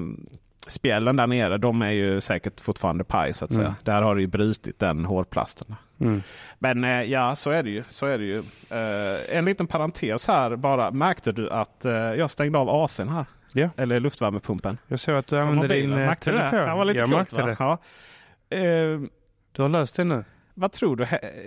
[0.66, 3.66] spjällen där nere, de är ju säkert fortfarande paj så att säga.
[3.66, 3.78] Mm.
[3.82, 5.74] Där har du ju brutit den hårplasten.
[6.00, 6.22] Mm.
[6.58, 7.84] Men eh, ja, så är det ju.
[7.88, 8.38] Så är det ju.
[8.70, 10.90] Eh, en liten parentes här bara.
[10.90, 13.24] Märkte du att eh, jag stängde av AC'n här?
[13.52, 13.68] Ja.
[13.76, 14.78] Eller luftvärmepumpen.
[14.86, 16.58] Jag såg att du använde din eh, telefon.
[16.58, 16.66] Det?
[16.66, 17.56] Det var lite jag coolt, märkte det.
[17.58, 17.78] Ja.
[18.56, 19.00] Eh,
[19.52, 20.24] du har löst det nu?
[20.54, 21.06] Vad tror du?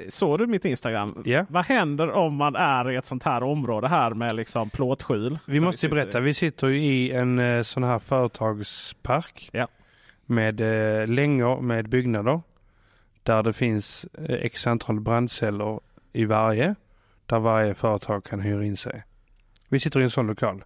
[0.10, 1.24] Såg du mitt Instagram?
[1.26, 1.46] Yeah.
[1.50, 5.40] Vad händer om man är i ett sånt här område här med liksom plåtskjul?
[5.46, 6.18] Vi måste vi berätta.
[6.18, 6.22] I.
[6.22, 9.50] Vi sitter i en eh, sån här företagspark.
[9.54, 9.70] Yeah.
[10.26, 12.42] Med eh, längor med byggnader.
[13.24, 15.80] Där det finns eh, x antal brandceller
[16.14, 16.76] i varje.
[17.26, 19.04] Där varje företag kan hyra in sig.
[19.70, 20.64] Vi sitter i en sån lokal.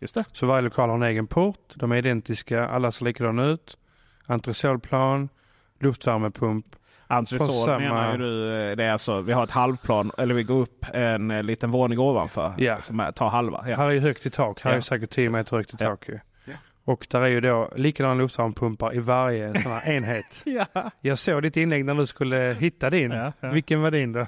[0.00, 0.24] Just det.
[0.32, 1.74] Så varje lokal har en egen port.
[1.74, 2.66] De är identiska.
[2.66, 3.78] Alla ser likadana ut.
[4.26, 5.28] Entresolplan,
[5.80, 6.66] luftvärmepump
[7.10, 10.60] Entresol menar ju du, eh, det är alltså, vi har ett halvplan, eller vi går
[10.60, 12.52] upp en eh, liten våning ovanför.
[12.58, 12.76] Ja.
[12.82, 13.64] Som tar halva.
[13.68, 13.76] Ja.
[13.76, 14.76] Här är ju högt i tak, här ja.
[14.76, 16.08] är säkert 10 meter högt i tak.
[16.84, 20.42] Och där är ju då likadana luftvärmepumpar i varje sån här enhet.
[20.44, 20.90] ja.
[21.00, 23.10] Jag såg ditt inlägg när du skulle hitta din.
[23.10, 23.50] Ja, ja.
[23.50, 24.26] Vilken var din då?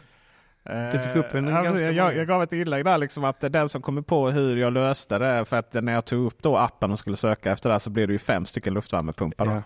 [0.93, 3.69] Du fick upp en alltså, ganska jag, jag, gav ett inlägg där liksom att den
[3.69, 5.45] som kommer på hur jag löste det.
[5.45, 8.07] För att när jag tog upp då appen och skulle söka efter det så blev
[8.07, 9.47] det ju fem stycken luftvärmepumpar.
[9.47, 9.62] Ja.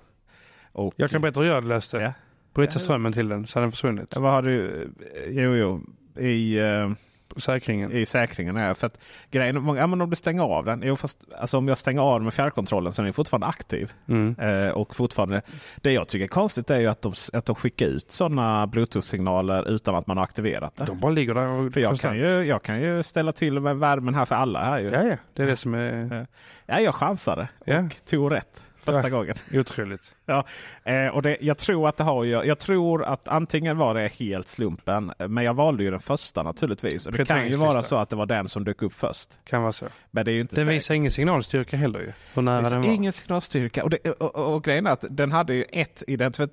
[0.72, 1.96] Och, jag kan berätta hur jag löste.
[1.96, 2.12] Ja.
[2.54, 4.12] Bryta strömmen till den så hade den försvunnit.
[4.14, 4.88] Ja, vad har du?
[5.28, 5.80] Jo, jo.
[6.24, 6.90] I, uh,
[7.36, 7.92] säkringen.
[7.92, 8.74] I säkringen, ja.
[8.74, 8.98] För att
[9.30, 10.82] grejen, ja, men om du stänger av den.
[10.84, 13.92] Jo, fast, alltså, om jag stänger av den med fjärrkontrollen så är den fortfarande aktiv.
[14.08, 14.36] Mm.
[14.42, 15.42] Uh, och fortfarande,
[15.76, 19.68] det jag tycker är konstigt är ju att de, att de skickar ut sådana bluetooth-signaler
[19.68, 20.84] utan att man har aktiverat det.
[20.84, 23.76] De bara ligger där och för jag kan, ju, jag kan ju ställa till med
[23.76, 24.64] värmen här för alla.
[24.64, 24.90] Här ju.
[24.90, 25.16] Ja, ja.
[25.34, 26.26] Det är det som är...
[26.66, 27.88] Ja, jag chansade och ja.
[28.06, 29.35] tog rätt första ja, gången.
[29.53, 30.14] Otroligt.
[30.27, 30.44] Ja,
[30.85, 34.09] eh, och det, jag tror att det har ju, jag tror att antingen var det
[34.09, 35.12] helt slumpen.
[35.18, 37.07] Men jag valde ju den första naturligtvis.
[37.07, 39.38] Och det kan ju vara så att det var den som dök upp först.
[39.44, 39.87] Kan vara så.
[40.11, 40.77] Men det är ju inte Den säkert.
[40.77, 42.12] visar ingen signalstyrka heller ju.
[42.35, 42.88] Hur nära den var.
[42.88, 43.85] ingen signalstyrka.
[43.85, 46.03] Och, det, och, och, och, grejen är att den hade ju ett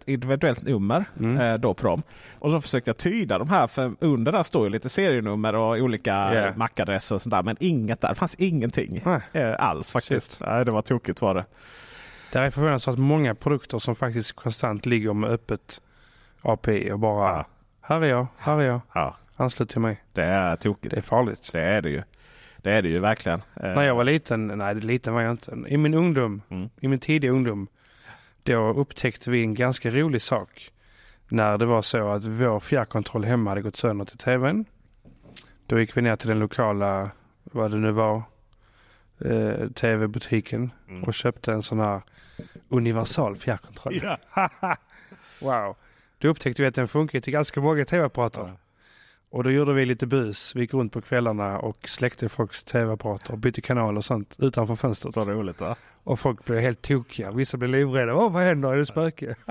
[0.06, 1.42] individuellt nummer mm.
[1.42, 2.04] eh, då dem.
[2.40, 3.68] Och så försökte jag tyda de här.
[3.68, 6.58] För under där står ju lite serienummer och olika yeah.
[6.58, 7.44] MAC-adresser och sådär.
[7.44, 8.10] Men inget där.
[8.10, 10.42] Det fanns ingenting eh, alls faktiskt.
[10.46, 11.46] Nej, det var tokigt var det.
[12.32, 15.82] Det är förvånansvärt många produkter som faktiskt konstant ligger med öppet
[16.42, 17.46] API och bara ja.
[17.82, 18.82] här är jag, här är jag.
[18.94, 19.18] Ja.
[19.36, 20.04] Anslut till mig.
[20.14, 20.92] Det är tokigt.
[20.92, 21.50] Det är farligt.
[21.52, 22.04] Det är det ju.
[22.58, 23.42] Det är det ju verkligen.
[23.54, 25.64] När jag var liten, nej liten var jag inte.
[25.68, 26.70] I min ungdom, mm.
[26.80, 27.68] i min tidiga ungdom,
[28.44, 30.72] då upptäckte vi en ganska rolig sak.
[31.28, 34.66] När det var så att vår fjärrkontroll hemma hade gått sönder till tvn.
[35.68, 37.12] Då gick vi ner till den lokala,
[37.44, 38.24] vad det nu var,
[39.26, 41.04] eh, tv-butiken mm.
[41.04, 42.02] och köpte en sån här
[42.70, 44.02] universal fjärrkontroll.
[44.04, 44.18] Ja.
[45.42, 45.76] wow.
[46.18, 48.42] Då upptäckte vi att den funkar till ganska många tv-apparater.
[48.42, 48.58] Ja.
[49.30, 50.56] Och då gjorde vi lite bus.
[50.56, 54.76] Vi gick runt på kvällarna och släckte folks tv-apparater och bytte kanal och sånt utanför
[54.76, 55.14] fönstret.
[55.14, 55.76] Så roligt va?
[56.04, 57.32] Och folk blev helt tokiga.
[57.32, 58.16] Vissa blev livrädda.
[58.16, 58.70] Åh, vad händer?
[58.70, 59.36] Är det spöke?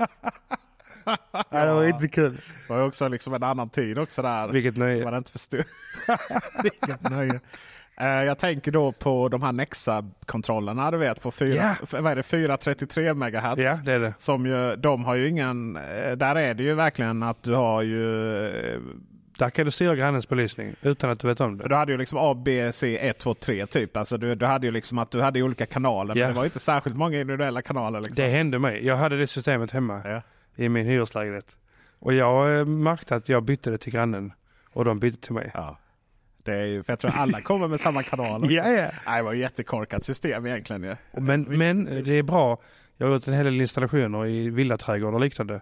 [1.31, 2.41] ja, det var inte kul.
[2.67, 4.47] Det var också liksom en annan tid också där.
[4.47, 5.03] Vilket nöje.
[5.03, 5.63] Man inte förstod.
[6.63, 7.39] Vilket nöje.
[8.01, 11.75] Uh, jag tänker då på de här Nexa-kontrollerna du vet på 4, yeah.
[11.91, 13.33] vad är det, 433 MHz.
[13.57, 14.13] Ja, det det.
[14.17, 17.81] Som ju, de har ju ingen, eh, där är det ju verkligen att du har
[17.81, 18.79] ju eh,
[19.41, 21.67] där kan du styra grannens belysning utan att du vet om det.
[21.67, 23.97] Du hade ju liksom A, B, C, 1, 2, 3 typ.
[23.97, 26.17] Alltså du, du hade ju liksom att du hade olika kanaler.
[26.17, 26.27] Yeah.
[26.27, 27.99] Men det var inte särskilt många individuella kanaler.
[27.99, 28.15] Liksom.
[28.15, 28.85] Det hände mig.
[28.85, 30.21] Jag hade det systemet hemma yeah.
[30.55, 31.57] i min hyreslägenhet.
[31.99, 34.33] Och jag märkte att jag bytte det till grannen.
[34.73, 35.51] Och de bytte till mig.
[35.53, 35.77] Ja.
[36.43, 38.51] Det är ju, för jag tror alla kommer med samma kanal.
[38.51, 38.89] ja, ja.
[39.05, 40.83] Nej, det var ett jättekorkat system egentligen.
[40.83, 40.95] Ja.
[41.11, 42.57] Men, men det är bra.
[42.97, 45.61] Jag har gjort en hel del installationer i villaträdgårdar och liknande.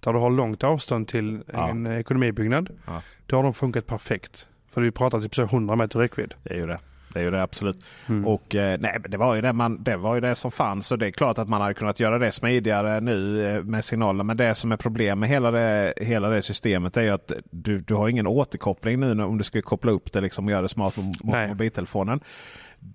[0.00, 1.68] Där du har långt avstånd till ja.
[1.68, 2.70] en ekonomibyggnad.
[2.86, 3.02] Ja.
[3.26, 4.46] Då har de funkat perfekt.
[4.70, 6.34] För vi pratar typ så 100 meter räckvidd.
[6.42, 6.78] Det är ju det.
[7.12, 7.84] Det är ju det absolut.
[8.08, 8.26] Mm.
[8.26, 10.92] Och eh, nej, det var ju det, man, det var ju det som fanns.
[10.92, 14.24] Och det är klart att man hade kunnat göra det smidigare nu eh, med signaler.
[14.24, 17.78] Men det som är problem med hela det, hela det systemet är ju att du,
[17.78, 20.68] du har ingen återkoppling nu om du ska koppla upp det liksom och göra det
[20.68, 22.20] smart mot mobiltelefonen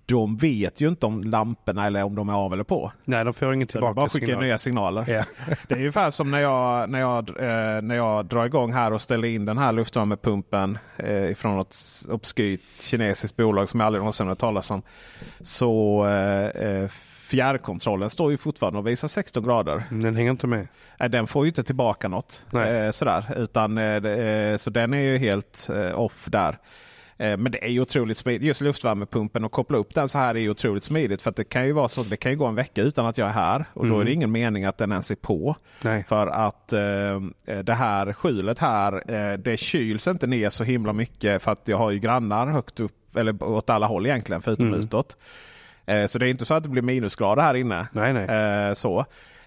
[0.06, 2.92] de vet ju inte om lamporna eller om de är av eller på.
[3.04, 3.90] Nej, de får inget tillbaka.
[3.90, 5.10] De bara skickar nya signaler.
[5.10, 5.26] Yeah.
[5.68, 9.00] det är ungefär som när jag, när, jag, eh, när jag drar igång här och
[9.00, 11.76] ställer in den här luftvärmepumpen eh, från något
[12.08, 14.82] obskyrt kinesiskt bolag som jag aldrig någonsin hört talas om.
[15.40, 16.90] Så eh, eh
[17.26, 19.82] fjärrkontrollen står ju fortfarande och visar 16 grader.
[19.90, 20.68] Den hänger inte med.
[21.00, 22.46] Nej, den får ju inte tillbaka något.
[22.50, 22.76] Nej.
[22.76, 23.34] Eh, sådär.
[23.36, 26.58] Utan, eh, eh, så den är ju helt eh, off där.
[27.18, 28.42] Eh, men det är ju otroligt smidigt.
[28.42, 31.22] Just luftvärmepumpen och koppla upp den så här är ju otroligt smidigt.
[31.22, 33.28] För det kan ju vara så det kan ju gå en vecka utan att jag
[33.28, 33.64] är här.
[33.72, 34.12] Och då är det Mm.
[34.12, 35.56] ingen mening att den ens är på.
[35.82, 36.04] Nej.
[36.08, 41.42] För att eh, det här skjulet här, eh, det kyls inte ner så himla mycket.
[41.42, 44.80] För att jag har ju grannar högt upp, eller åt alla håll egentligen, förutom Mm.
[44.80, 45.16] utåt.
[45.86, 47.86] Eh, så det är inte så att det blir minusgrader här inne.
[47.92, 48.68] Nej, nej.
[48.68, 49.04] Eh, så.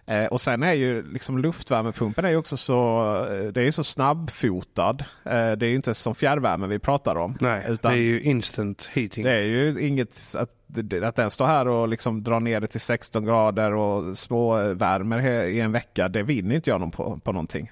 [0.09, 3.83] Eh, och sen är ju liksom luftvärmepumpen är ju också så, eh, det är så
[3.83, 4.97] snabbfotad.
[5.23, 7.37] Eh, det är ju inte som fjärrvärme vi pratar om.
[7.41, 9.23] Nej, utan det är ju instant heating.
[9.23, 12.79] det är ju inget att, att den står här och liksom drar ner det till
[12.79, 16.09] 16 grader och småvärmer i en vecka.
[16.09, 17.71] Det vinner inte jag på, på någonting.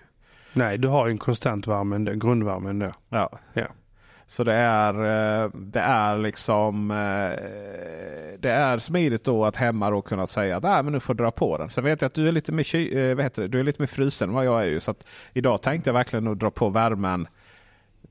[0.54, 2.91] Nej, du har ju en konstant värme, grundvärme ändå.
[3.10, 3.39] Ja.
[3.54, 3.67] Ja.
[4.29, 4.93] Så det är,
[5.43, 6.97] eh, det är liksom eh,
[8.39, 11.31] Det är smidigt då att hemma då kunna säga att ah, men nu får dra
[11.31, 11.69] på den.
[11.69, 13.47] Så vet jag att du är lite mer, ky- eh, vad heter det?
[13.47, 14.65] Du är lite mer frusen än vad jag är.
[14.65, 14.79] Ju.
[14.79, 17.27] Så att idag tänkte jag verkligen nog dra på värmen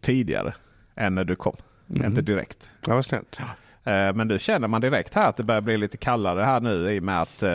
[0.00, 0.55] tidigare
[0.94, 1.57] än när du kom.
[1.87, 2.05] Mhm.
[2.07, 2.70] Inte direkt.
[2.81, 3.38] Det var snällt.
[4.14, 6.98] Men nu känner man direkt här att det börjar bli lite kallare här nu i
[6.98, 7.50] och med att eh,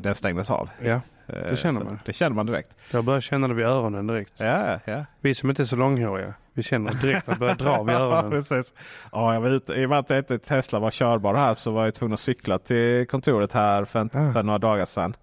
[0.00, 0.70] den stängdes av.
[0.82, 1.98] Ja, Det känner man.
[2.04, 2.74] Det känner man direkt.
[2.90, 4.32] jag börjar känna det vid öronen direkt.
[4.36, 5.04] Ja, ja.
[5.20, 7.98] Vi som inte är så långhåriga, vi känner direkt att det börjar dra vid Ja,
[8.00, 8.30] öronen.
[8.30, 8.74] precis.
[9.12, 11.84] Ja, jag var ute, I och med att inte Tesla var körbar här så var
[11.84, 14.32] jag tvungen att cykla till kontoret här för, Ah.
[14.32, 15.16] för några dagar sedan.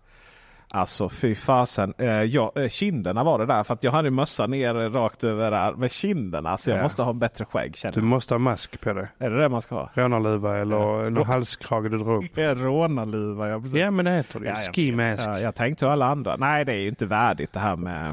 [0.75, 1.93] Alltså fy fasen.
[1.97, 3.63] Eh, ja, eh, kinderna var det där.
[3.63, 5.73] För att jag hade mössan ner rakt över där.
[5.73, 6.57] Men kinderna.
[6.57, 6.83] Så jag Ja.
[6.83, 9.07] måste ha en bättre skägg känner Du måste ha mask på dig.
[9.17, 9.89] Är det det man ska ha?
[9.93, 11.09] Rånarluva eller Ja.
[11.09, 12.31] någon halskrage du drar upp.
[12.37, 13.49] Rånarluva.
[13.49, 13.79] Ja, precis.
[13.79, 14.51] Ja men det heter det ju.
[14.51, 15.27] Ja, jag Ski mask.
[15.27, 16.35] Ja, jag tänkte alla andra.
[16.35, 18.07] Nej, det är ju inte värdigt det här med...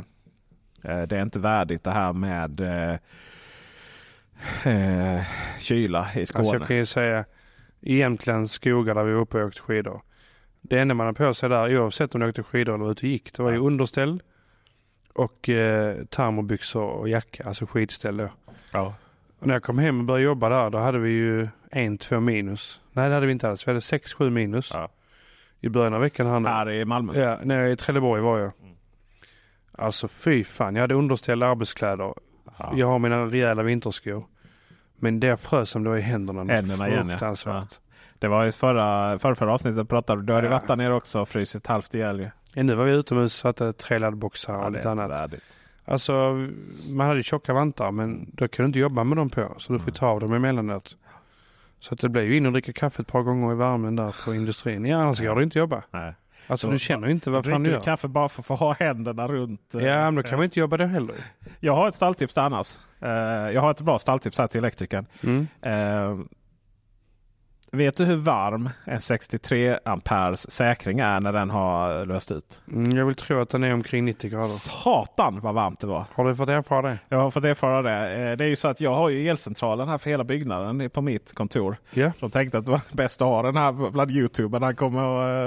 [0.85, 2.93] eh, Det är inte värdigt det här med eh,
[4.65, 5.23] eh,
[5.59, 6.41] kyla i Skåne.
[6.43, 7.25] Alltså jag kan ju säga
[7.81, 10.01] i Jämtlands skogar där vi var uppe och åkte skidor.
[10.63, 13.07] Det enda man har på sig där oavsett om du åkte skidor eller var ute
[13.07, 13.33] och gick.
[13.35, 14.23] Det var ju underställ
[15.15, 18.29] och eh, termobyxor och jacka, alltså skidställ då.
[18.73, 18.95] ja.
[19.39, 22.21] Och när jag kom hem och började jobba där då hade vi ju en, två
[22.21, 22.81] minus.
[22.93, 23.67] Nej det hade vi inte alls.
[23.67, 24.89] Vi hade sex, sju minus Ja.
[25.61, 26.49] i början av veckan här nu.
[26.49, 27.21] Här i Malmö.
[27.21, 28.53] Ja, nere i Trelleborg var jag.
[28.63, 28.75] Mm.
[29.73, 32.15] Alltså fy fan, jag hade underställda arbetskläder.
[32.59, 32.73] Ja.
[32.77, 34.25] Jag har mina rejäla vinterskor.
[34.97, 36.53] Men det frös som det var i händerna.
[36.53, 37.13] Händerna igen, ja.
[37.13, 37.79] Fruktansvärt.
[38.21, 40.53] Det var ju förra, förra, förra avsnittet pratade du hade Ja.
[40.53, 42.31] varit där nere också och frusit halvt ihjäl ju.
[42.55, 45.11] Ja, nu var vi utomhus så att det tre laddboxar och Ja, lite annat.
[45.11, 45.43] värdigt.
[45.85, 46.13] Alltså
[46.91, 49.55] man hade ju tjocka vantar men då kan du inte jobba med dem på.
[49.59, 50.97] Så du får ta av dem emellanåt.
[51.81, 54.15] Så att det blev ju in och dricka kaffe ett par gånger i värmen där
[54.25, 54.85] på industrin.
[54.87, 55.83] Ja annars går det inte jobba.
[55.91, 56.15] Nej.
[56.47, 57.79] Alltså Så- du känner ju inte vad fan du gör.
[57.79, 59.75] du kaffe bara för att få ha händerna runt?
[59.75, 61.15] eh, Ja men då kan man inte jobba det heller.
[61.61, 62.79] Jag har ett stalltips annars.
[63.01, 63.09] Eh,
[63.55, 65.07] jag har ett bra stalltips här till elektrikern.
[65.23, 65.47] Mm.
[67.73, 72.61] Vet du hur varm en 63 amperes säkring är när den har löst ut?
[72.73, 74.47] Mm, jag vill tro att den är omkring 90 grader.
[74.47, 76.05] Satan vad varmt det var!
[76.15, 76.99] Har du fått erfara det?
[77.09, 78.23] Jag har fått erfara det.
[78.31, 81.01] Eh, Det är ju så att jag har ju elcentralen här för hela byggnaden på
[81.03, 81.77] mitt kontor.
[81.91, 82.13] Ja.
[82.21, 84.63] De tänkte att det var bäst att ha den här bland Youtubern.
[84.63, 85.03] Han kommer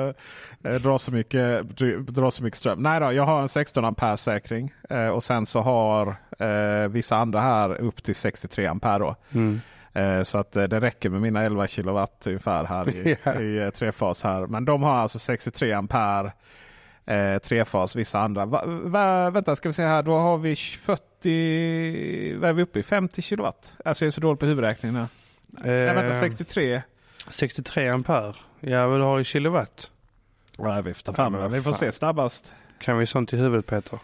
[0.09, 0.15] att
[0.63, 2.83] eh, dra, så mycket, dra så mycket ström.
[2.83, 4.73] Nej då, jag har en 16 ampere säkring.
[5.13, 8.99] Och sen så har eh, vissa andra här upp till 63 ampere.
[8.99, 9.15] Då.
[9.33, 9.61] Mm.
[9.93, 13.69] Eh, så att eh, det räcker med mina 11 kilowatt ungefär här i, i eh,
[13.69, 14.47] trefas här.
[14.47, 16.31] Men de har alltså 63 ampere
[17.05, 17.95] eh, trefas.
[17.95, 18.45] Vissa andra.
[18.45, 20.03] Va, va, vänta ska vi se här.
[20.03, 22.35] Då har vi 40.
[22.37, 22.83] Vad är vi uppe i?
[22.83, 23.73] 50 kilowatt.
[23.85, 24.95] Alltså jag är så dålig på huvudräkningen.
[24.95, 25.07] här.
[25.47, 26.81] Nej, vänta Eh, 63.
[27.29, 28.33] 63 ampere.
[28.59, 29.91] Ja vad du har i kilowatt.
[30.57, 32.53] Ja, vi får men Vi får se snabbast.
[32.79, 33.99] Kan vi sånt i huvudet Peter?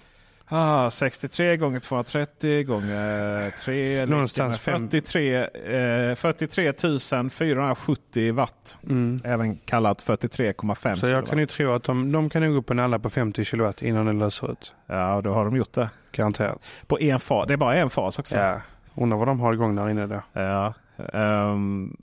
[0.51, 4.05] Ah, 63 gånger 230 gånger 3.
[4.05, 5.35] Någonstans fem- 43,
[6.09, 6.73] eh, 43
[7.29, 8.77] 470 watt.
[8.83, 9.21] Mm.
[9.23, 12.79] Även kallat 43,5 Så jag kan ju tro att de, de kan nog upp en
[12.79, 14.75] alla på 50 kilowatt innan den löser ut.
[14.87, 15.89] Ja, då har de gjort det.
[16.11, 16.65] Garanterat.
[16.87, 17.47] På en fas.
[17.47, 18.37] Det är bara en fas också.
[18.37, 18.61] Ja.
[18.95, 20.21] Undrar vad de har igång där inne då.
[20.33, 20.73] Ja,
[21.13, 21.97] ehm,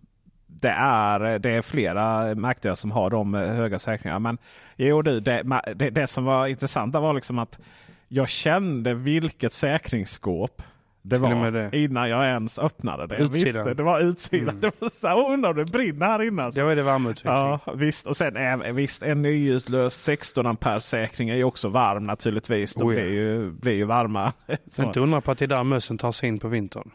[0.46, 4.18] det, är, det är flera märkte jag som har de eh, höga säkringarna.
[4.18, 4.38] Men
[4.76, 5.42] jo, du, det,
[5.74, 7.58] det, det som var intressant var liksom att
[8.08, 10.62] jag kände vilket säkringsskåp
[11.02, 11.70] det var det.
[11.72, 13.16] innan jag ens öppnade det.
[13.16, 13.32] Utsidan.
[13.32, 14.48] visste, det var utsidan.
[14.48, 14.60] Mm.
[14.60, 16.42] Det var så här, undrar om det brinner här inne.
[16.42, 16.60] Alltså.
[16.60, 17.32] Då är det värmeutveckling.
[17.34, 18.06] Ja, visst.
[18.06, 22.74] Och sen eh, visst, en nyutlöst 16 ampere säkring är ju också varm naturligtvis.
[22.74, 23.00] De Oh ja.
[23.00, 24.32] blir, ju, blir ju varma.
[24.70, 24.82] Så.
[24.82, 26.90] Inte undra på att det är där mössen tar sig in på vintern.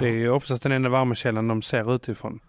[0.00, 2.40] Det är ju oftast den enda värmekällan de ser utifrån.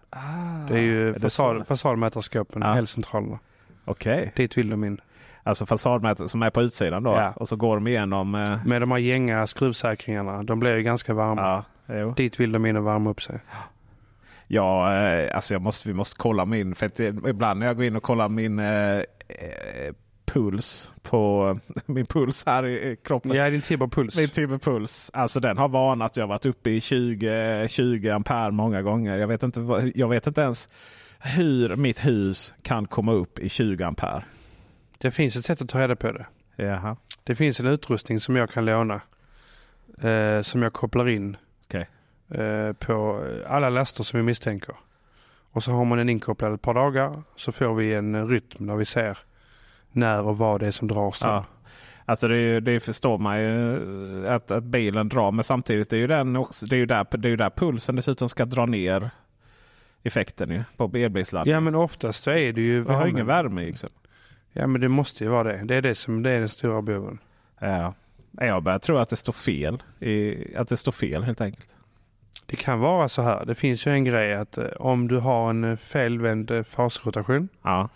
[0.68, 2.78] Det är ju är fasad, fasadmätarskåpen, Ja.
[2.78, 3.38] elcentralerna.
[3.84, 4.32] Okej.
[4.36, 5.00] Dit vill de in.
[5.46, 7.10] Alltså fasadmätare som är på utsidan då.
[7.10, 7.32] Ja.
[7.36, 8.34] Och så går de igenom.
[8.34, 11.64] Eh, Med de här gänga skruvsäkringarna, de blir ju ganska varma.
[11.86, 12.14] ja, jo.
[12.16, 13.38] Dit vill de in och värma upp sig.
[14.46, 16.74] Ja, eh, alltså jag måste, vi måste kolla min.
[16.74, 19.04] För att ibland när jag går in och kollar min eh, eh
[20.24, 23.32] puls på min puls här i kroppen.
[23.32, 24.16] Ja, din Tibber-puls.
[24.16, 25.10] Min Tibber-puls.
[25.12, 26.16] Alltså den har varnat.
[26.16, 29.18] Jag har varit uppe i 20, 20 ampere många gånger.
[29.18, 30.68] Jag vet, inte, jag vet inte ens
[31.18, 34.24] hur mitt hus kan komma upp i 20 ampere.
[34.98, 36.26] Det finns ett sätt att ta reda på det.
[36.56, 36.96] Jaha.
[37.24, 39.00] Det finns en utrustning som jag kan låna.
[40.02, 41.84] Eh, som jag kopplar in okay.
[42.28, 44.74] eh, på alla laster som vi misstänker.
[45.52, 47.22] Och så har man den inkopplad ett par dagar.
[47.36, 49.18] Så får vi en rytm när vi ser
[49.92, 51.30] när och vad det är som drar ström.
[51.30, 51.44] Ja.
[52.04, 55.32] Alltså det, det, förstår man ju att, att bilen drar.
[55.32, 57.96] Men samtidigt är ju den också, det är ju där, det är ju där pulsen
[57.96, 59.10] dessutom ska dra ner
[60.02, 61.54] effekten ju, på elbilsladdning.
[61.54, 62.92] Ja men oftast så är det ju värme.
[62.92, 63.90] Vi har ingen värme liksom.
[64.58, 65.60] Ja men det måste ju vara det.
[65.64, 67.18] Det är det som det är den stora boven.
[67.60, 67.94] Ja.
[68.40, 69.82] Jag börjar tro att det står fel.
[70.00, 71.74] I, att det står fel helt enkelt.
[72.46, 73.44] Det kan vara så här.
[73.44, 77.48] Det finns ju en grej att eh, om du har en eh, felvänd eh, fasrotation
[77.62, 77.88] ja.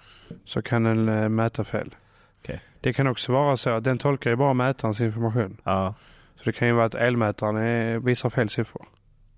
[0.45, 1.95] så kan den mäta fel.
[2.43, 2.59] Okay.
[2.81, 5.57] Det kan också vara så att den tolkar ju bara mätarens information.
[5.65, 5.95] Ja.
[6.37, 8.87] Så det kan ju vara att elmätaren visar fel siffror.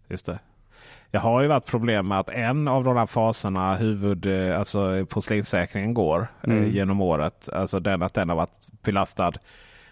[0.08, 0.38] Just det.
[1.12, 5.94] Det har ju varit problem med att en av de här faserna, huvud, alltså porslinssäkringen
[5.94, 6.70] går mm.
[6.70, 7.48] genom året.
[7.48, 9.32] Alltså den att den har varit belastad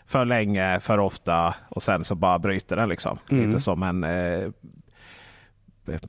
[0.07, 3.19] för länge, för ofta och sen så bara bryter den liksom.
[3.31, 3.47] Mm.
[3.47, 4.51] Lite som en eh,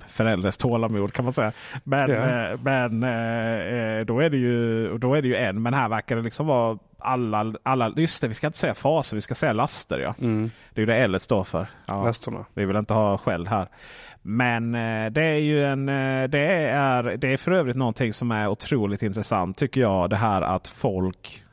[0.08, 1.52] förälders tålamod kan man säga.
[1.84, 2.60] Men, yeah.
[2.62, 5.62] men eh, eh, då, är det ju, då är det ju en.
[5.62, 9.18] Men här verkar det liksom vara alla, alla just det, vi ska inte säga faser,
[9.18, 10.00] vi ska säga laster.
[10.00, 10.14] Ja.
[10.22, 10.52] Mm.
[10.74, 11.68] Det är ju det L står för.
[11.88, 12.04] Ja.
[12.04, 12.46] Lasterna.
[12.54, 13.68] Vi vill inte ha skäll här.
[14.22, 18.32] Men eh, det är ju en, eh, det är, det är för övrigt någonting som
[18.32, 20.10] är otroligt intressant tycker jag.
[20.10, 21.44] Det här att folk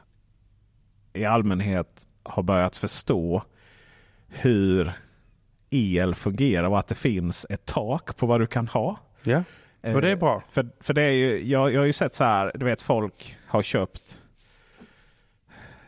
[1.13, 3.43] i allmänhet har börjat förstå
[4.29, 4.93] hur
[5.71, 8.97] el fungerar och att det finns ett tak på vad du kan ha.
[9.23, 9.43] Ja,
[9.95, 10.37] och det är bra.
[10.37, 12.83] Eh, för, för det är ju, jag, jag har ju sett så här, du vet
[12.83, 14.19] folk har köpt.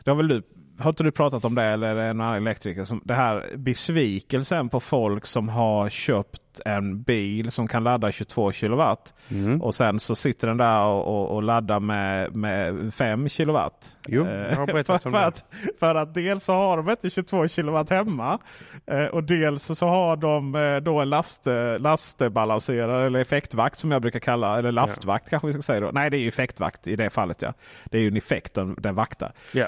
[0.05, 0.43] Det har väl du
[0.81, 2.85] har inte du pratat om det eller en annan elektriker?
[2.85, 8.53] Som, det här besvikelsen på folk som har köpt en bil som kan ladda 22
[8.53, 9.15] kilowatt.
[9.29, 9.63] Mm.
[9.63, 13.97] Och sen så sitter den där och, och, och laddar med, med 5 kilowatt.
[14.07, 15.27] Jo, jag har berättat om för, det.
[15.27, 15.45] Att,
[15.81, 18.39] för att dels så har de inte 22 kilowatt hemma.
[18.87, 21.47] Eh, och dels så har de eh, då en last,
[21.79, 24.59] lastbalanserare eller effektvakt som jag brukar kalla.
[24.59, 25.31] Eller lastvakt ja.
[25.31, 25.91] kanske vi ska säga då.
[25.93, 27.53] Nej det är effektvakt i det fallet ja.
[27.85, 29.33] Det är ju en effekt den, den vaktar.
[29.53, 29.67] Ja.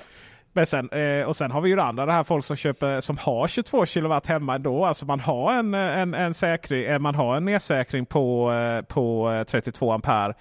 [0.53, 3.01] Men sen, eh, och sen har vi ju det andra, det här folk som köper
[3.01, 4.85] som har 22 kilowatt hemma ändå.
[4.85, 9.45] Alltså man har en, en, en, säkring, eh, man har en nedsäkring på, eh, på
[9.49, 10.35] 32 ampere.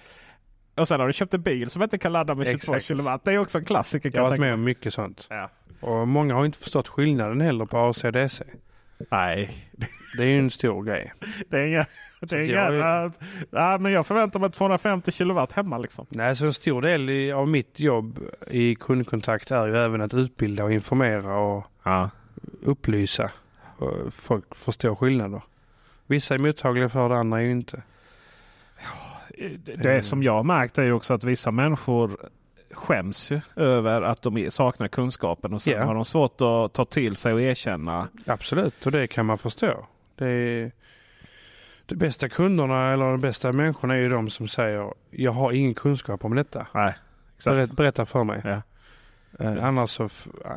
[0.76, 2.84] Och sen har du köpt en bil som inte kan ladda med 22 Exakt.
[2.84, 3.24] kilowatt.
[3.24, 4.10] Det är också en klassiker.
[4.14, 5.26] Jag har varit med om mycket sånt.
[5.30, 5.50] Ja.
[5.80, 8.44] Och många har inte förstått skillnaden heller på AC och DC.
[9.10, 9.50] Nej.
[10.16, 11.12] Det är ju en stor grej.
[11.48, 11.86] Det är
[12.20, 13.12] det är inga, jag,
[13.50, 15.78] ja, men jag förväntar mig 250 kilowatt hemma.
[15.78, 16.06] Liksom.
[16.08, 18.18] Nej, så en stor del av mitt jobb
[18.50, 22.10] i kundkontakt är ju även att utbilda och informera och ja.
[22.62, 23.30] upplysa.
[23.76, 25.42] Och folk förstår skillnader.
[26.06, 27.82] Vissa är mottagliga för det, andra är ju inte.
[29.76, 32.30] Det som jag har märkt är ju också att vissa människor
[32.72, 35.86] skäms ju över att de saknar kunskapen och sen yeah.
[35.86, 38.08] har de svårt att ta till sig och erkänna.
[38.26, 39.86] Absolut, och det kan man förstå.
[40.16, 40.72] Det är,
[41.86, 45.74] de bästa kunderna eller de bästa människorna är ju de som säger jag har ingen
[45.74, 46.66] kunskap om detta.
[46.74, 46.94] Nej.
[47.44, 48.40] Berätta, berätta för mig.
[48.44, 48.62] Ja.
[49.38, 50.08] Eh, annars så,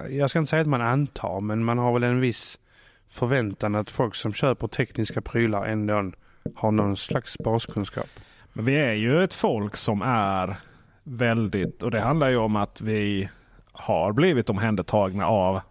[0.09, 2.59] jag ska inte säga att man antar, men man har väl en viss
[3.07, 6.11] förväntan att folk som köper tekniska prylar ändå
[6.55, 8.09] har någon slags baskunskap.
[8.53, 10.57] Men vi är ju ett folk som är
[11.05, 13.29] väldigt, och det handlar ju om att vi
[13.71, 15.61] har blivit omhändertagna av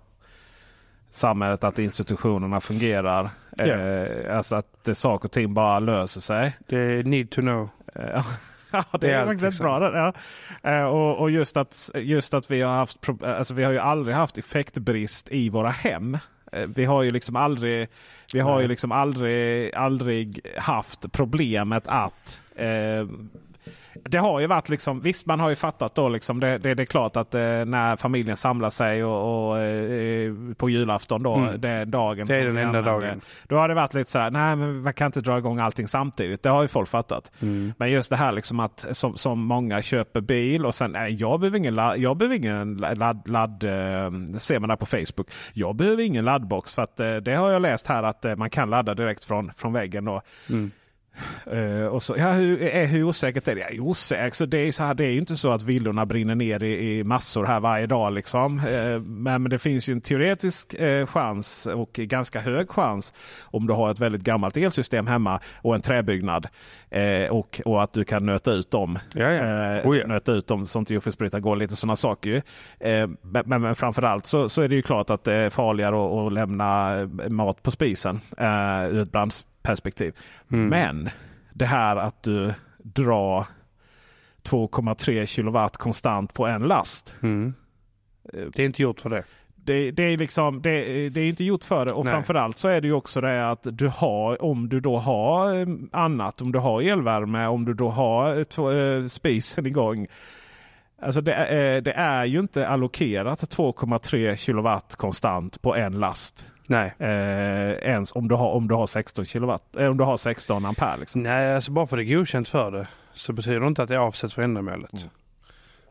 [1.10, 3.30] samhället, att institutionerna fungerar.
[3.62, 4.36] Yeah.
[4.36, 6.56] Alltså att det, saker och ting bara löser sig.
[6.66, 7.68] Det är need to know.
[7.94, 8.26] Eh,
[8.70, 9.64] ja, det, det är, är faktiskt liksom.
[9.66, 10.12] bra.
[10.62, 10.70] Ja.
[10.70, 14.16] Eh, och, och just, att, just att vi har haft, alltså vi har ju aldrig
[14.16, 16.18] haft effektbrist i våra hem.
[16.52, 17.88] Eh, vi har ju liksom aldrig,
[18.32, 23.06] vi har ju liksom aldrig, aldrig haft problemet att eh,
[24.02, 26.82] det har ju varit liksom, visst man har ju fattat då liksom, det, det, det
[26.82, 31.60] är klart att eh, när familjen samlar sig och, och eh, på julafton då, mm.
[31.60, 32.26] det är dagen.
[32.26, 33.20] Det är den enda dagen.
[33.48, 36.42] Då har det varit lite sådär, nej men man kan inte dra igång allting samtidigt.
[36.42, 37.32] Det har ju folk fattat.
[37.42, 37.72] Mm.
[37.78, 41.40] Men just det här liksom att som, som många köper bil och sen, nej jag
[41.40, 45.30] behöver ingen, ladd, jag behöver ingen ladd, ladd eh, ser man där på Facebook.
[45.52, 48.50] Jag behöver ingen laddbox för att eh, det har jag läst här att eh, man
[48.50, 50.04] kan ladda direkt från, från väggen.
[50.04, 50.22] Då.
[50.50, 50.70] Mm.
[51.52, 53.60] Uh, och så, ja, hur, är, hur osäkert är det?
[53.60, 56.34] Ja, osäkert, så det, är så här, det är ju inte så att villorna brinner
[56.34, 58.12] ner i, i massor här varje dag.
[58.12, 58.58] Liksom.
[58.58, 63.12] Uh, men, men, det finns ju en teoretisk uh, chans och ganska hög chans
[63.42, 66.46] om du har ett väldigt gammalt elsystem hemma och en träbyggnad.
[67.30, 68.98] och, och att du kan nöta ut dem.
[69.14, 69.82] Ja, ja.
[69.82, 70.06] Oh, ja.
[70.06, 72.42] Nöta ut dem till jordfelsbrytare går lite sådana saker.
[73.22, 76.26] men, men, men framförallt så, så är det ju klart att det är farligare att,
[76.26, 76.96] att lämna
[77.28, 78.20] mat på spisen
[78.90, 79.12] ur ett
[79.64, 80.14] brandsperspektiv.
[80.52, 80.68] Mm.
[80.68, 81.10] Men
[81.52, 83.46] det här att du drar
[84.42, 87.14] 2,3 kilowatt konstant på en last.
[87.22, 87.54] Mm.
[88.32, 89.24] Det är inte gjort för det.
[89.56, 91.92] Det, det, är liksom, det, det, är inte gjort för det.
[91.92, 92.12] Och Nej.
[92.12, 95.66] framförallt så är det ju också det att du har, om du då har eh,
[95.92, 98.38] annat, om du har elvärme, om du då har
[98.72, 100.06] äh, spisen igång.
[101.02, 106.46] Alltså det, är, det är ju inte allokerat 2,3 kilowatt konstant på en last.
[106.66, 106.94] Nej.
[106.98, 110.64] Eh, ens om du har, om du har 16 kilowatt, eh, om du har 16
[110.64, 110.96] ampere.
[110.96, 111.22] Liksom.
[111.22, 113.88] Nej, alltså bara för att det är godkänt för det så betyder det inte att
[113.88, 114.92] det är avsett för ändamålet.
[114.92, 115.08] Mm.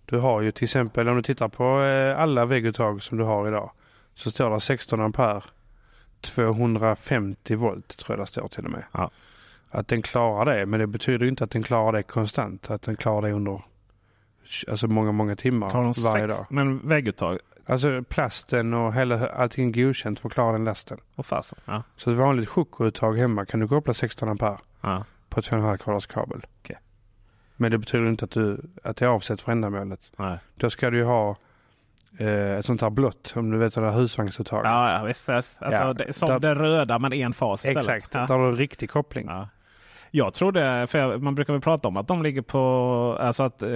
[0.05, 3.47] Du har ju till exempel om du tittar på eh, alla vägguttag som du har
[3.47, 3.71] idag
[4.15, 5.41] så står det 16 ampere
[6.21, 8.83] 250 volt tror jag det står till och med.
[8.91, 9.11] Ja.
[9.69, 12.69] Att den klarar det men det betyder inte att den klarar det konstant.
[12.69, 13.61] Att den klarar det under
[14.67, 16.45] alltså många, många timmar varje dag.
[16.49, 20.97] Men vägguttag, Alltså plasten och hela, allting godkänt för att klara den lasten.
[21.15, 21.83] Och fasen, ja.
[21.95, 25.05] Så ett vanligt chokuttag hemma kan du koppla 16 ampere ja.
[25.29, 26.45] på 2,5 kvadrats kabel.
[26.61, 26.77] Okay.
[27.55, 30.11] Men det betyder inte att, du, att det är avsett för ändamålet.
[30.17, 30.37] Nej.
[30.55, 31.35] Då ska du ju ha
[32.17, 34.65] eh, ett sånt här blått, om du vet det där husvagnsuttaget.
[34.65, 35.29] Ja, ja visst.
[35.29, 37.83] Alltså, ja, det, som där, det röda men en fas istället.
[37.83, 38.19] Exakt, ja.
[38.19, 39.25] där har du en riktig koppling.
[39.27, 39.47] Ja.
[40.15, 43.69] Jag trodde, för man brukar väl prata om att de ligger på, alltså att, eh,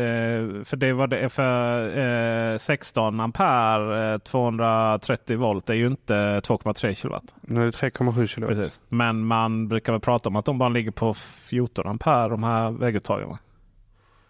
[0.63, 6.93] för det var det för 16 eh, ampere 230 eh, volt är ju inte 2,3
[6.93, 7.35] kilowatt.
[7.49, 8.55] Är det 3,7 kilowatt.
[8.55, 8.81] Precis.
[8.89, 12.71] Men man brukar väl prata om att de bara ligger på 14 ampere de här
[12.71, 13.37] vägguttagen.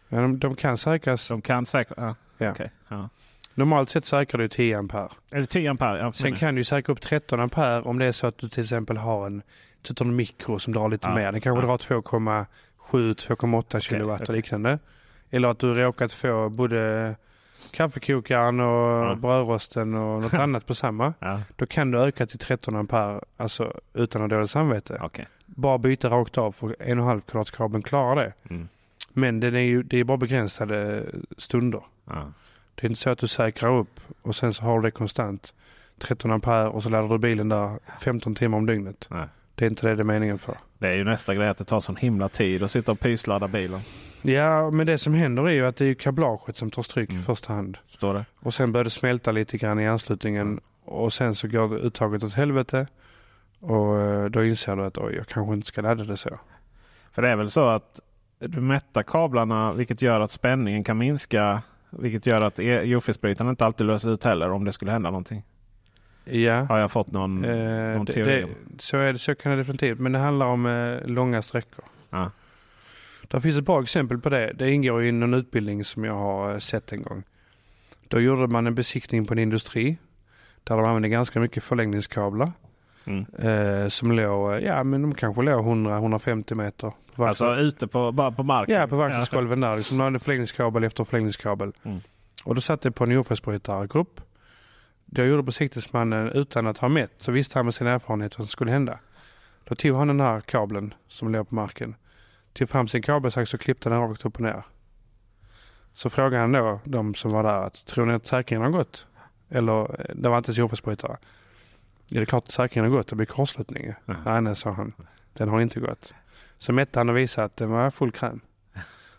[0.10, 1.28] Ja, de, de kan säkras.
[1.28, 2.16] De kan säkra, ja.
[2.38, 2.52] ja.
[2.52, 2.68] Okay.
[2.88, 3.10] ja.
[3.54, 5.10] Normalt sett säkrar du 10 ampere.
[5.32, 6.14] Eller 10 ampere, ja.
[6.14, 8.98] Sen kan du säkra upp 13 ampere om det är så att du till exempel
[8.98, 9.42] har en
[10.02, 11.16] en mikro som drar lite ja.
[11.16, 11.32] mer.
[11.32, 11.68] Den kanske ja.
[11.68, 14.34] drar 2,7-2,8 kilowatt okay.
[14.34, 14.80] och liknande.
[15.30, 17.16] Eller att du råkat få både
[17.72, 19.16] kaffekokaren och ja.
[19.16, 21.14] brödrosten och något annat på samma.
[21.20, 21.42] Ja.
[21.56, 25.00] Då kan du öka till 13 ampere alltså utan att ha dåligt samvete.
[25.04, 25.26] Okay.
[25.46, 28.34] Bara byta rakt av för 1,5 kvadratskabeln klarar det.
[28.50, 28.68] Mm.
[29.14, 31.04] Men det är ju det är bara begränsade
[31.38, 31.82] stunder.
[32.06, 32.32] Ja.
[32.76, 35.54] Det är inte så att du säkrar upp och sen så har du det konstant.
[36.00, 39.08] 13 ampere och så laddar du bilen där 15 timmar om dygnet.
[39.10, 39.28] Nej.
[39.58, 40.58] Det är inte det det är meningen för.
[40.78, 43.48] Det är ju nästa grej att det tar sån himla tid att sitta och pysladda
[43.48, 43.80] bilen.
[44.22, 47.22] Ja, men det som händer är ju att det är kablaget som tar stryk mm.
[47.22, 47.78] i första hand.
[47.88, 48.26] Står det.
[48.40, 50.60] Och sen börjar det smälta lite grann i anslutningen mm.
[50.86, 52.88] och sen så går uttaget åt helvete.
[53.60, 56.40] Och eh, då inser du att oj, jag kanske inte ska ladda det så.
[57.12, 58.00] För det är väl så att
[58.40, 61.62] du mättar kablarna vilket gör att spänningen kan minska.
[61.90, 65.44] Vilket gör att e- jordfelsbrytaren inte alltid löser ut heller om det skulle hända någonting.
[66.32, 66.62] Ja.
[66.64, 68.42] Har jag fått någon, eh, någon teori?
[68.42, 70.00] Det, så, är det, så kan det definitivt.
[70.00, 71.86] Men det handlar om eh, långa sträckor.
[72.10, 72.32] Ja.
[73.28, 74.54] Det finns ett bra exempel på det.
[74.56, 77.24] Det ingår i någon utbildning som jag har eh, sett en gång.
[78.08, 79.98] Då gjorde man en besiktning på en industri.
[80.64, 82.52] Där de använde ganska mycket förlängningskablar.
[83.06, 83.26] Mm.
[83.40, 86.92] Eh, som låg, eh, ja men de kanske låg 100-150 meter.
[87.16, 88.76] Alltså ute på, bara på marken?
[88.76, 89.78] Ja, på verkstadsgolven där.
[89.78, 91.72] Liksom, de hade förlängningskabel efter förlängningskabel.
[91.84, 92.00] Mm.
[92.44, 94.22] Och då satt det på en jordfelsbrytargrupp.
[95.10, 98.52] Då gjorde besiktningsmannen utan att ha mätt så visste han med sin erfarenhet vad som
[98.52, 99.00] skulle hända.
[99.64, 101.96] Då tog han den här kabeln som låg på marken.
[102.54, 104.64] Tog fram sin kabelsax och klippte den rakt upp och ner.
[105.94, 109.08] Så frågade han då de som var där att tror ni att säkringen har gått?
[109.50, 111.18] Eller eh, det var inte jordfelsbrytare.
[112.08, 113.86] Ja det är klart att säkringen har gått, det blir kortslutning.
[113.86, 114.22] Mm.
[114.26, 114.94] Nej nej sa han.
[115.34, 116.14] Den har inte gått.
[116.58, 118.40] Så mätte han och visade att den var full kräm.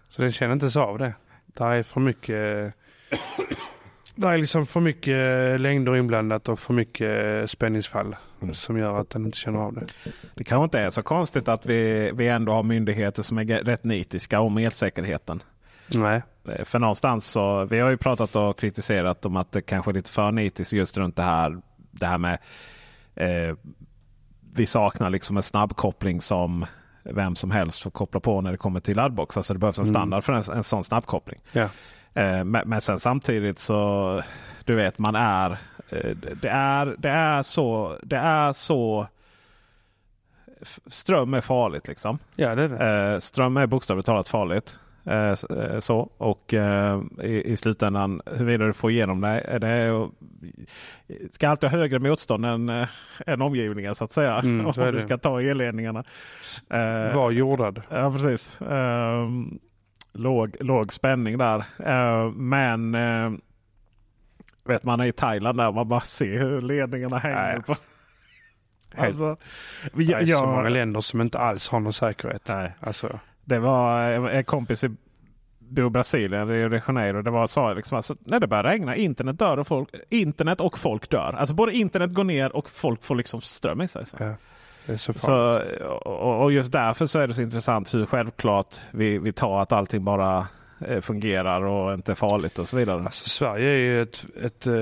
[0.08, 1.14] Så den känner inte så av det.
[1.46, 2.74] Där är för mycket
[4.18, 8.54] det är liksom för mycket längder inblandat och för mycket spänningsfall mm.
[8.54, 9.86] som gör att den inte känner av det.
[10.34, 13.84] Det kanske inte är så konstigt att vi, vi ändå har myndigheter som är rätt
[13.84, 15.42] nitiska om elsäkerheten.
[15.94, 16.22] Nej.
[16.64, 20.10] För någonstans så, vi har ju pratat och kritiserat om att det kanske är lite
[20.10, 21.60] för nitiskt just runt det här,
[21.90, 22.38] det här med
[23.14, 23.56] eh,
[24.54, 26.66] vi saknar liksom en snabbkoppling som
[27.02, 29.36] vem som helst får koppla på när det kommer till laddbox.
[29.36, 29.94] Alltså det behövs en mm.
[29.94, 30.42] standard mm.
[30.42, 31.40] för en, en sån snabbkoppling.
[31.52, 31.68] Ja.
[32.14, 34.22] Eh, men, sen samtidigt så
[34.64, 35.50] du vet man är
[35.88, 36.10] eh,
[36.42, 37.98] det är, det är så.
[38.02, 39.06] Det är så.
[40.86, 42.18] Ström är farligt liksom.
[42.36, 43.12] Ja det är det.
[43.12, 44.78] Eh, ström är bokstavligt talat farligt.
[45.80, 46.10] Så.
[46.18, 46.54] Och
[47.22, 49.28] i, i slutändan huruvida du får igenom det.
[49.28, 50.08] är det
[51.30, 52.86] ska alltid ha högre motstånd än,
[53.26, 54.38] än omgivningen så att säga.
[54.38, 56.04] Mm, om är du ska ta elledningarna.
[57.14, 57.82] Var jordad.
[57.90, 58.58] Ja precis.
[60.12, 61.64] Låg, låg spänning där.
[61.84, 63.30] Eh, men eh,
[64.64, 67.62] vet man är i Thailand där man bara ser hur ledningarna hänger Nej.
[67.62, 67.74] på.
[68.96, 69.36] Alltså,
[69.92, 72.42] Det jag, är så jag- många länder som inte alls har någon säkerhet.
[72.48, 74.90] nej, Alltså, det var en kompis i
[75.58, 77.22] bor Brasilien, Rio de Janeiro.
[77.22, 80.78] Det var sa liksom alltså, när det börjar regna, internet dör och folk, internet och
[80.78, 81.32] folk dör.
[81.38, 84.06] Alltså både internet går ner och folk får liksom ström i sig.
[84.06, 84.16] Så.
[84.20, 84.34] ja,
[84.96, 85.60] så
[86.04, 89.72] och, och just därför så är det så intressant hur självklart vi, vi tar att
[89.72, 90.46] allting bara
[90.80, 93.04] eh, fungerar och inte är farligt och så vidare.
[93.04, 94.72] Alltså, Sverige är ju ett, ett, eh,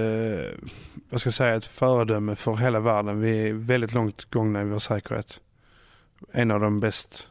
[1.11, 3.21] vad ska jag säga, ett föredöme för hela världen.
[3.21, 5.41] Vi är väldigt långt gångna i vår säkerhet.
[6.33, 7.29] En av de bäst,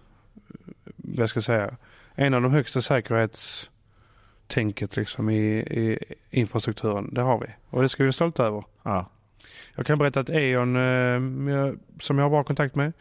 [0.95, 1.75] vad ska jag säga,
[2.15, 5.99] en av de högsta säkerhetstänket liksom i, i
[6.29, 7.13] infrastrukturen.
[7.13, 8.63] Det har vi och det ska vi vara stolta över.
[8.83, 9.05] Ja.
[9.75, 12.93] Jag kan berätta att E.ON, eh, som jag har bra kontakt med,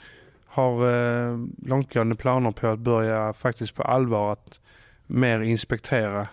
[0.46, 0.90] har
[1.32, 4.60] eh, långtgående planer på att börja faktiskt på allvar att
[5.06, 6.28] mer inspektera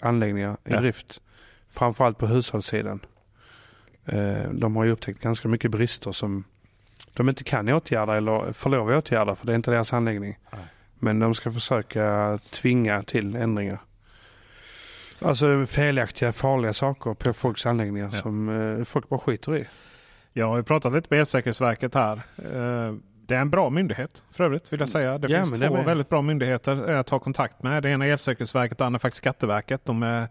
[0.00, 0.80] anläggningar i Ja.
[0.80, 1.20] drift.
[1.68, 3.00] Framförallt på hushållssidan.
[4.04, 6.44] Eh, de har ju upptäckt ganska mycket brister som
[7.14, 10.38] de inte kan åtgärda eller får lov att åtgärda för det är inte deras anläggning.
[10.52, 10.60] Nej.
[10.98, 13.78] Men de ska försöka tvinga till ändringar.
[15.22, 18.20] Alltså felaktiga, farliga saker på folks anläggningar Ja.
[18.22, 18.48] som
[18.78, 19.66] eh, folk bara skiter i.
[20.32, 22.12] Jag har ju pratat lite med Elsäkerhetsverket här.
[22.36, 22.94] Eh,
[23.26, 25.18] Det är en bra myndighet för övrigt vill jag säga.
[25.18, 25.84] Det Ja, finns det två med.
[25.84, 27.82] väldigt bra myndigheter att ta kontakt med.
[27.82, 29.84] Det ena är Elsäkerhetsverket och det andra faktiskt Skatteverket.
[29.84, 30.28] De är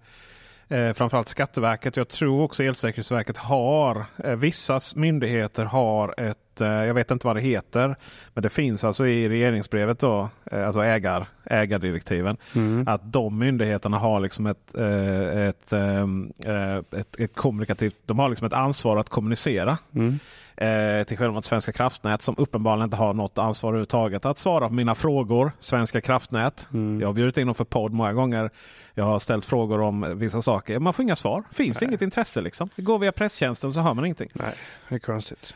[0.68, 1.98] eh, framförallt Skatteverket.
[1.98, 7.36] Jag tror också Elsäkerhetsverket har, eh, vissa myndigheter har ett, eh, jag vet inte vad
[7.36, 7.96] det heter,
[8.34, 12.38] men det finns alltså i regeringsbrevet då, eh, alltså ägar, ägardirektiven.
[12.56, 12.88] Mm.
[12.88, 18.48] Att de myndigheterna har liksom ett, eh, ett, eh, ett, ett kommunikativt, de har liksom
[18.48, 19.78] ett ansvar att kommunicera.
[19.96, 20.20] Mm.
[20.58, 24.68] Eh, till skillnad mot Svenska kraftnät som uppenbarligen inte har något ansvar överhuvudtaget att svara
[24.68, 25.52] på mina frågor.
[25.60, 26.68] Svenska kraftnät.
[26.74, 27.02] Mm.
[27.02, 28.50] Jag har bjudit in dem för podd många gånger.
[28.94, 30.80] Jag har ställt frågor om vissa saker.
[30.80, 31.44] Man får inga svar.
[31.52, 31.88] Finns Nej.
[31.88, 32.70] inget intresse liksom.
[32.76, 34.30] Det går via presstjänsten så hör man ingenting.
[34.34, 34.54] Nej,
[34.90, 35.56] det är konstigt.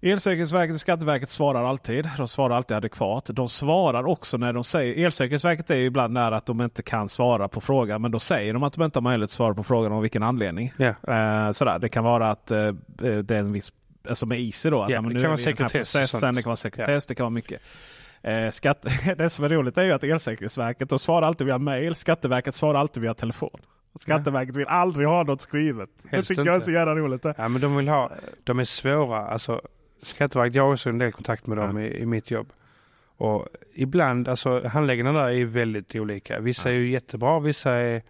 [0.00, 2.10] Elsäkerhetsverket och Skatteverket svarar alltid.
[2.16, 3.30] De svarar alltid adekvat.
[3.32, 5.04] De svarar också när de säger...
[5.06, 8.02] Elsäkerhetsverket är ibland nära att de inte kan svara på frågan.
[8.02, 10.22] Men då säger de att de inte har möjlighet att svara på frågan om vilken
[10.22, 10.72] anledning.
[10.76, 10.86] Ja.
[10.86, 11.78] Eh, sådär.
[11.78, 12.72] Det kan vara att eh,
[13.22, 13.72] det är en viss...
[14.08, 14.82] Alltså med ISI då.
[14.82, 16.34] Att, Ja, men det kan vara sekretess processen.
[16.34, 17.06] Det kan vara sekretess.
[17.06, 17.62] Det kan vara mycket.
[18.22, 18.86] Eh, skatt,
[19.16, 21.94] det som är roligt är ju att Elsäkerhetsverket de svarar alltid via mail.
[21.94, 23.60] Skatteverket svarar alltid via telefon.
[23.98, 25.90] Skatteverket vill aldrig ha något skrivet.
[26.10, 26.64] Helst det tycker jag är inte.
[26.64, 27.24] så jävla roligt.
[27.24, 28.10] Ja, men de vill ha,
[28.44, 29.26] de är svåra.
[29.26, 29.60] Alltså,
[30.02, 31.82] Skatteverket, jag har också en del kontakt med dem Ja.
[31.84, 32.52] i, i mitt jobb.
[33.16, 36.40] Och ibland, alltså handläggarna där är väldigt olika.
[36.40, 36.74] Vissa Ja.
[36.74, 38.02] är ju jättebra, vissa är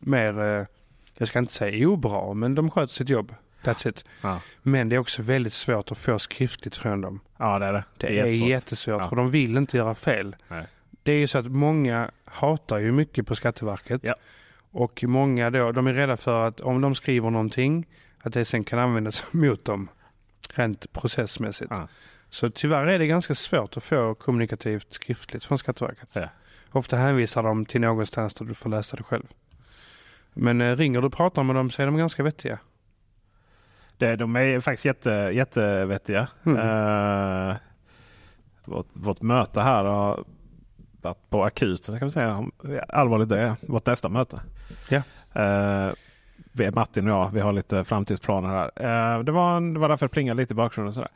[0.00, 0.66] mer, eh,
[1.14, 3.34] jag ska inte säga obra, men de sköter sitt jobb.
[3.62, 4.04] That's it.
[4.22, 4.40] Ja.
[4.62, 7.20] Men det är också väldigt svårt att få skriftligt från dem.
[7.38, 7.84] ja, det är det.
[7.98, 8.48] Det är jättesvårt.
[8.48, 9.08] jättesvårt Ja.
[9.08, 10.36] för de vill inte göra fel.
[10.48, 10.66] Nej.
[11.02, 14.02] Det är ju så att många hatar ju mycket på Skatteverket.
[14.70, 17.86] Och många då, de är rädda för att om de skriver någonting
[18.18, 19.88] att det sen kan användas mot dem
[20.54, 21.70] rent processmässigt.
[21.70, 21.88] Ja.
[22.30, 26.08] Så tyvärr är det ganska svårt att få kommunikativt skriftligt från Skatteverket.
[26.12, 26.28] Ja.
[26.72, 29.26] Ofta hänvisar de till någonstans där du får läsa det själv.
[30.32, 32.58] Men eh, ringer du och pratar med dem så är de ganska vettiga.
[33.98, 36.28] Det, de är faktiskt jätte, jättevettiga.
[36.46, 36.58] Mm.
[36.58, 37.56] Eh,
[38.64, 40.24] vårt, vårt möte här har
[41.02, 42.44] varit på akuten kan vi säga.
[42.88, 43.56] Allvarligt det är.
[43.60, 44.42] Vårt nästa möte.
[44.88, 45.02] Ja.
[45.42, 45.92] Eh,
[46.56, 47.30] vi Martin och jag.
[47.30, 48.70] Vi har lite framtidsplaner här.
[49.16, 50.88] Eh, det, var en, det var därför det plingade lite i bakgrunden.
[50.88, 51.10] och Sådär.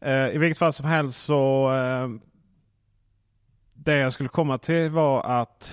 [0.00, 1.72] Eh, I vilket fall som helst så.
[1.74, 2.08] Eh,
[3.74, 5.72] det jag skulle komma till var att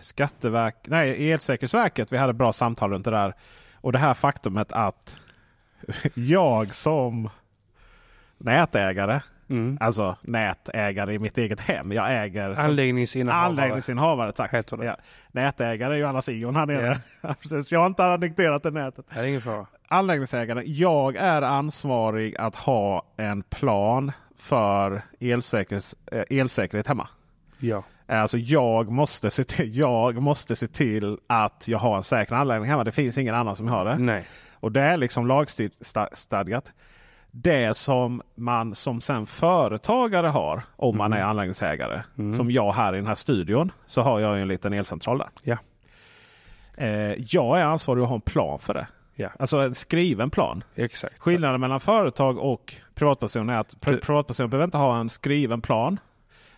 [0.00, 2.12] Skatteverk, nej Elsäkerhetsverket.
[2.12, 3.34] Vi hade bra samtal runt det där.
[3.74, 5.16] Och det här faktumet att
[6.14, 7.30] jag som
[8.38, 9.20] nätägare,
[9.50, 9.78] Mm.
[9.80, 11.92] alltså nätägare i mitt eget hem.
[11.92, 13.46] Jag äger Anläggningsinnehavare.
[13.46, 14.32] anläggningsinnehavare.
[14.32, 14.54] Tack.
[14.54, 14.84] Heter det.
[14.84, 14.96] Ja.
[15.32, 16.98] Nätägare är ju annars Ion här nere.
[17.40, 19.04] Precis, jag har inte annekterat det nätet.
[19.14, 19.66] Det är ingen fara.
[19.88, 20.62] Anläggningsägare.
[20.66, 27.08] Jag är ansvarig att ha en plan för elsäkerhet, eh, elsäkerhet hemma.
[27.58, 27.82] Ja.
[28.06, 32.70] Alltså jag måste, se till, jag måste se till att jag har en säker anläggning
[32.70, 32.84] hemma.
[32.84, 33.98] Det finns ingen annan som har det.
[33.98, 34.26] Nej.
[34.52, 36.72] Och det är liksom lagstadgat.
[37.30, 42.02] Det som man som sen företagare har om man är anläggningsägare.
[42.18, 42.32] Mm.
[42.32, 43.72] Som jag här i den här studion.
[43.86, 45.28] Så har jag en liten elcentral där.
[45.42, 45.56] Ja.
[46.76, 48.86] Eh, jag är ansvarig att ha en plan för det.
[49.14, 49.28] Ja.
[49.38, 50.64] Alltså en skriven plan.
[50.74, 51.18] Exakt.
[51.18, 55.60] Skillnaden mellan företag och privatperson är att pri- Du- privatperson behöver inte ha en skriven
[55.60, 56.00] plan.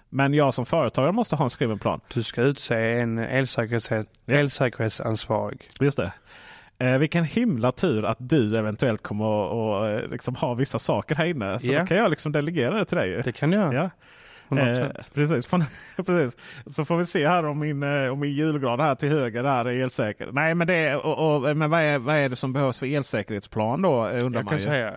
[0.08, 2.00] Men jag som företagare måste ha en skriven plan.
[2.14, 4.34] Du ska utse en elsäkerhet, Ja.
[4.34, 5.68] elsäkerhetsansvarig.
[5.80, 6.12] Just det.
[6.81, 11.14] Eh, vilken himla tur att du eventuellt kommer att och, eh, liksom ha vissa saker
[11.14, 11.59] här inne.
[11.59, 11.81] Så Ja.
[11.81, 13.22] då kan jag liksom delegera det till dig.
[13.24, 13.74] Det kan göra.
[13.74, 13.91] Ja.
[14.49, 14.97] 100%.
[14.99, 15.47] Eh, precis.
[16.07, 16.37] Precis.
[16.70, 19.64] Så får vi se här om min, eh, om min julgran här till höger där
[19.64, 20.28] är elsäker.
[20.33, 22.87] Nej men, det är, och, och, men vad, är, vad är det som behövs för
[22.87, 24.09] elsäkerhetsplan då?
[24.09, 24.64] eh, Undrar Jag man kan ju.
[24.64, 24.95] säga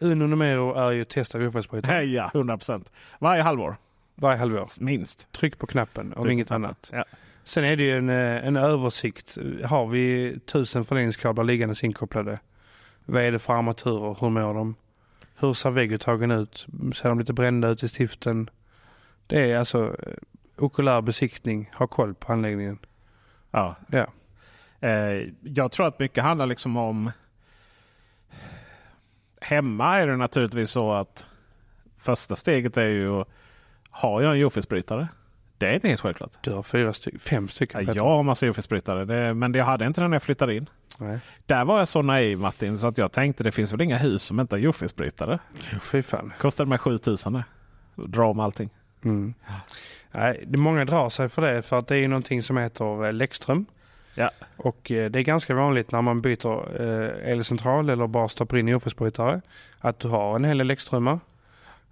[0.00, 2.92] Uno numero är ju testa jordfelsbrytare Hej, ja, 100 procent.
[3.18, 3.76] Varje halvår.
[4.14, 4.66] varje halvår.
[4.80, 5.32] Minst.
[5.32, 6.90] Tryck på knappen om Tryck inget annat.
[6.92, 7.04] Ja.
[7.44, 9.38] Sen är det ju en, eh, en översikt.
[9.64, 12.38] Har vi tusen förlängningskablar liggandes inkopplade?
[13.04, 14.16] Vad är det för armaturer?
[14.20, 14.74] Hur mår de?
[15.36, 16.66] Hur ser vägguttagen ut?
[16.94, 18.50] Ser de lite brända ut i stiften?
[19.26, 20.14] Det är alltså eh,
[20.64, 21.70] okulär besiktning.
[21.74, 22.78] Ha koll på anläggningen.
[23.50, 23.76] Ja.
[23.90, 24.06] Ja.
[24.88, 27.10] Eh, jag tror att mycket handlar liksom om...
[29.40, 31.26] Hemma är det naturligtvis så att
[31.96, 33.24] första steget är ju
[33.90, 35.08] har jag en jordfelsbrytare?
[35.62, 36.30] Det är inte helt självklart.
[36.40, 37.84] Du har fyra stycken, fem stycken.
[37.86, 38.46] Ja, jag har massa
[39.04, 40.68] det- men jag hade inte den när jag flyttade in.
[40.98, 41.18] Nej.
[41.46, 44.22] Där var jag så naiv Martin så att jag tänkte det finns väl inga hus
[44.22, 44.60] som inte har
[45.82, 46.32] Fy fan.
[46.38, 47.44] Kostade mig 7000 det.
[47.94, 48.70] Dra om allting.
[49.04, 49.34] Mm.
[50.12, 53.12] Nej, det många drar sig för det för att det är någonting som heter eh,
[53.12, 53.66] Läckström.
[54.14, 54.30] Ja.
[54.56, 58.68] Och eh, det är ganska vanligt när man byter eh, elcentral eller bara stoppar in
[58.68, 59.40] jordfelsbrytare
[59.80, 61.18] att du har en hel del Läckströmmar.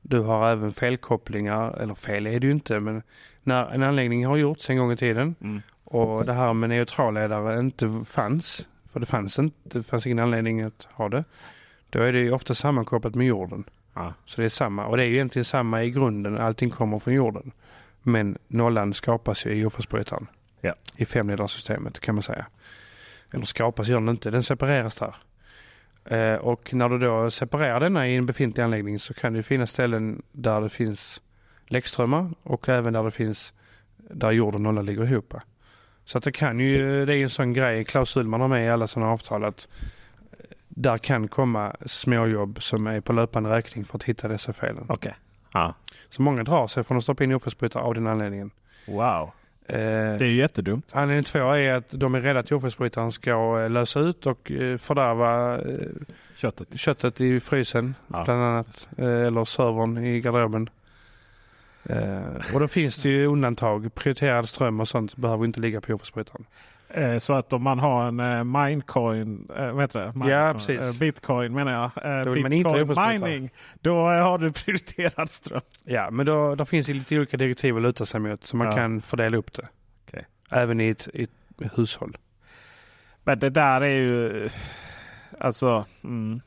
[0.03, 3.03] Du har även felkopplingar, eller fel är det ju inte men
[3.43, 5.62] när en anläggning har gjorts en gång i tiden Mm.
[5.84, 10.62] och det här med neutralledare inte fanns, för det fanns inte, det fanns ingen anledning
[10.62, 11.24] att ha det.
[11.91, 13.64] Då är det ju ofta sammankopplat med jorden.
[13.95, 14.14] Ja.
[14.24, 14.86] Så det är samma.
[14.86, 16.38] Och det är ju egentligen samma i grunden.
[16.38, 17.53] Allting kommer från jorden.
[18.03, 19.68] Men nollan skapas ju i.
[20.61, 20.74] Ja.
[20.97, 22.47] I femledarsystemet kan man säga.
[23.32, 24.30] Eller skapas gör den inte.
[24.30, 25.14] Den separeras där.
[26.05, 29.70] Eh, och när du då separerar denna i en befintlig anläggning så kan det finnas
[29.70, 31.22] ställen där det finns
[31.71, 33.53] läckströmmar och även där det finns
[33.97, 35.35] där jord och nolla ligger ihop.
[36.05, 38.66] Så att det kan ju, det är ju en sån grej, klausul man har med
[38.66, 39.68] i alla sådana avtal att
[40.33, 44.85] eh, där kan komma småjobb som är på löpande räkning för att hitta dessa felen.
[44.89, 45.14] Okej.
[45.53, 45.75] Ja.
[46.11, 48.51] Så många drar sig från att stoppa in jordfelsbrytare av den anledningen.
[48.87, 49.31] Wow.
[49.66, 50.91] Eh, Det är ju jättedumt.
[50.95, 54.77] Anledning två är att de är rädda att jordfelsbrytaren ska eh, lösa ut och eh,
[54.79, 55.61] fördärva
[56.35, 56.79] Köttet.
[56.81, 58.23] köttet i frysen Ja.
[58.25, 58.89] bland annat.
[58.99, 60.71] Eller servern i garderoben.
[61.85, 63.95] Eh, och då finns det ju undantag.
[63.95, 66.47] Prioriterad ström och sånt behöver inte ligga på jordfelsbrytaren.
[66.89, 70.07] Eh, så att om man har en eh, minecoin, eh, vad heter det?
[70.07, 70.81] Minecoin, Ja, precis.
[70.81, 72.18] Eh, bitcoin menar jag.
[72.20, 73.51] Eh, Då bitcoin mining.
[73.81, 75.61] Då eh, har du prioriterad ström.
[75.85, 78.66] Ja, men då, då finns det lite olika direktiv att luta sig mot så man
[78.66, 78.72] Ja.
[78.72, 79.68] kan fördela upp det.
[80.09, 80.26] Okej.
[80.51, 81.31] Även i ett, i ett
[81.76, 82.16] hushåll.
[83.24, 84.49] Men det där är ju...
[85.41, 85.85] Alltså...
[86.05, 86.41] Mm.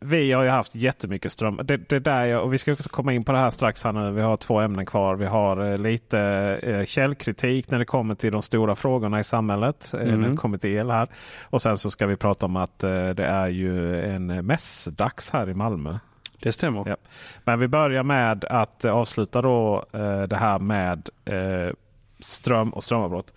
[0.00, 1.60] Vi har ju haft jättemycket ström.
[1.64, 3.92] Det, det där är, och vi ska också komma in på det här strax här
[3.92, 4.10] nu.
[4.10, 5.16] Vi har två ämnen kvar.
[5.16, 6.20] Vi har eh, lite
[6.62, 9.94] eh, källkritik när det kommer till de stora frågorna i samhället.
[9.94, 10.20] eh, Mm.
[10.20, 11.08] När det kommer till el här.
[11.44, 15.48] Och sen så ska vi prata om att eh, det är ju en mässdags här
[15.50, 15.98] i Malmö.
[16.42, 16.84] Det stämmer.
[16.88, 16.96] Ja.
[17.44, 21.74] Men vi börjar med att eh, avsluta då eh, det här med eh,
[22.20, 23.32] ström och strömavbrott.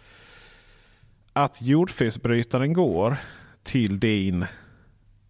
[1.33, 3.17] Att jordfelsbrytaren går
[3.63, 4.45] till din,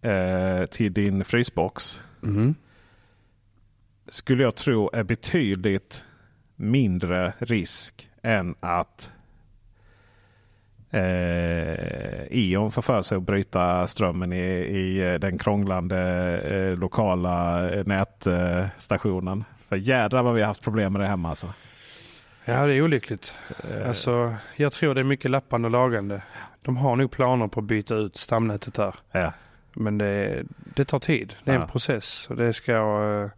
[0.02, 2.54] eh, till din frysbox Mm.
[4.08, 6.04] skulle jag tro är betydligt
[6.56, 9.10] mindre risk än att
[10.90, 15.98] eh, E.ON får för sig att bryta strömmen i, i den krånglande
[16.40, 19.44] eh, lokala eh, nätstationen.
[19.68, 21.52] För jädrar vad vi har haft problem med det hemma alltså.
[22.44, 23.34] Ja, det är olyckligt.
[23.70, 26.22] Eh, Alltså, jag tror det är mycket lappande och lagande.
[26.62, 28.94] De har nog planer på att byta ut stamnätet där.
[29.12, 29.32] ja.
[29.72, 30.42] Men det,
[30.76, 31.34] det tar tid.
[31.44, 31.62] Det är Ja.
[31.62, 33.30] en process och det ska eh,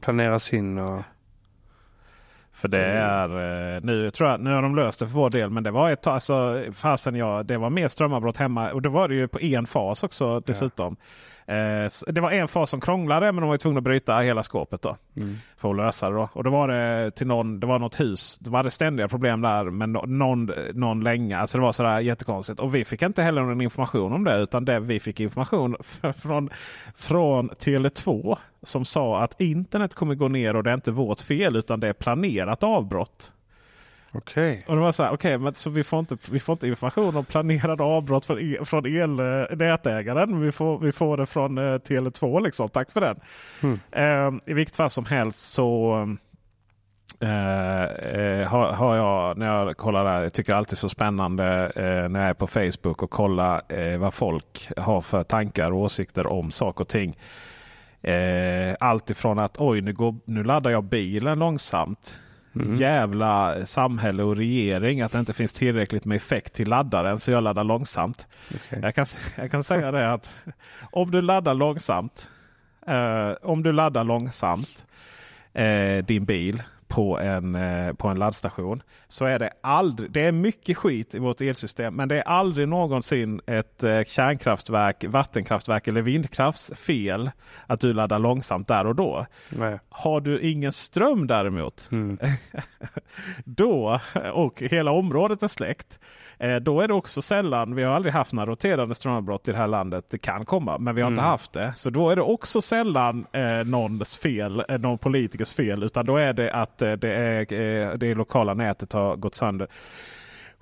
[0.00, 0.78] planeras in.
[0.78, 1.02] Och,
[2.52, 3.02] För det Mm.
[3.04, 5.50] är eh, nu tror jag, nu har de löst det för vår del.
[5.50, 8.72] Men det var ett tag, alltså, fasen jag, det var mer strömavbrott hemma.
[8.72, 10.96] Och det var det ju på en fas också dessutom.
[11.48, 14.82] Eh, det var en fas som krånglade men de var tvungna att bryta hela skåpet
[14.82, 14.96] då.
[15.16, 15.36] mm.
[15.56, 16.28] För att lösa det då.
[16.32, 18.38] Och då var det till någon, det var något hus.
[18.38, 21.38] Det var ständiga problem där med no- någon, någon länge.
[21.38, 22.60] Alltså det var sådär jättekonstigt.
[22.60, 24.36] Och vi fick inte heller någon information om det.
[24.36, 25.76] Utan det vi fick information
[26.22, 26.50] från,
[26.96, 28.36] från Tele2.
[28.62, 31.88] Som sa att internet kommer gå ner och det är inte vårt fel utan det
[31.88, 33.32] är planerat avbrott.
[34.12, 34.64] Okej.
[34.68, 37.16] Och det var så här, okej, men så vi får, inte, vi får inte information
[37.16, 40.30] om planerade avbrott från, e, från elnätägaren.
[40.30, 42.68] Men vi får, vi får det från eh, Tele2 liksom.
[42.68, 43.20] Tack för den.
[43.62, 43.80] Mm.
[43.92, 45.94] Eh, I vilket fall som helst så
[47.20, 50.88] eh, eh, har, har jag, när jag kollar där, jag tycker det är alltid så
[50.88, 55.70] spännande eh, när jag är på Facebook och kollar eh, vad folk har för tankar
[55.70, 57.18] och åsikter om saker och ting.
[58.02, 62.18] Eh, allt ifrån att oj nu, går, nu laddar jag bilen långsamt
[62.78, 67.42] jävla samhälle och regering att det inte finns tillräckligt med effekt till laddaren så jag
[67.42, 68.26] laddar långsamt.
[68.54, 68.78] Okej.
[68.82, 69.06] Jag, kan,
[69.36, 70.44] jag kan säga det att
[70.90, 72.30] om du laddar långsamt.
[72.86, 74.86] Eh, om du laddar långsamt
[75.52, 78.82] eh, din bil på en, eh, på en laddstation.
[79.08, 81.94] Så är det aldrig, det är mycket skit i vårt elsystem.
[81.94, 87.30] Men det är aldrig någonsin ett eh, kärnkraftverk, vattenkraftverk eller vindkrafts fel
[87.66, 89.26] att du laddar långsamt där och då.
[89.48, 89.78] Nej.
[89.88, 92.18] Har du ingen ström däremot Mm.
[93.44, 94.00] då
[94.32, 95.98] och hela området är släckt.
[96.38, 99.58] Eh, då är det också sällan, vi har aldrig haft några roterande strömavbrott i det
[99.58, 100.04] här landet.
[100.10, 101.30] Det kan komma, men vi har inte Mm.
[101.30, 101.72] haft det.
[101.76, 105.82] Så då är det också sällan eh, någons fel, någon politikers fel.
[105.82, 109.68] Utan då är det att eh, det, är, eh, det lokala nätet har gått sönder.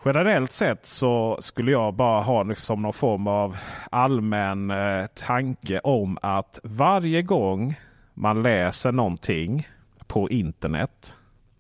[0.05, 3.57] Generellt sett så skulle jag bara ha som någon form av
[3.91, 7.75] allmän eh, tanke om att varje gång
[8.15, 9.69] man läser någonting
[10.07, 11.15] på internet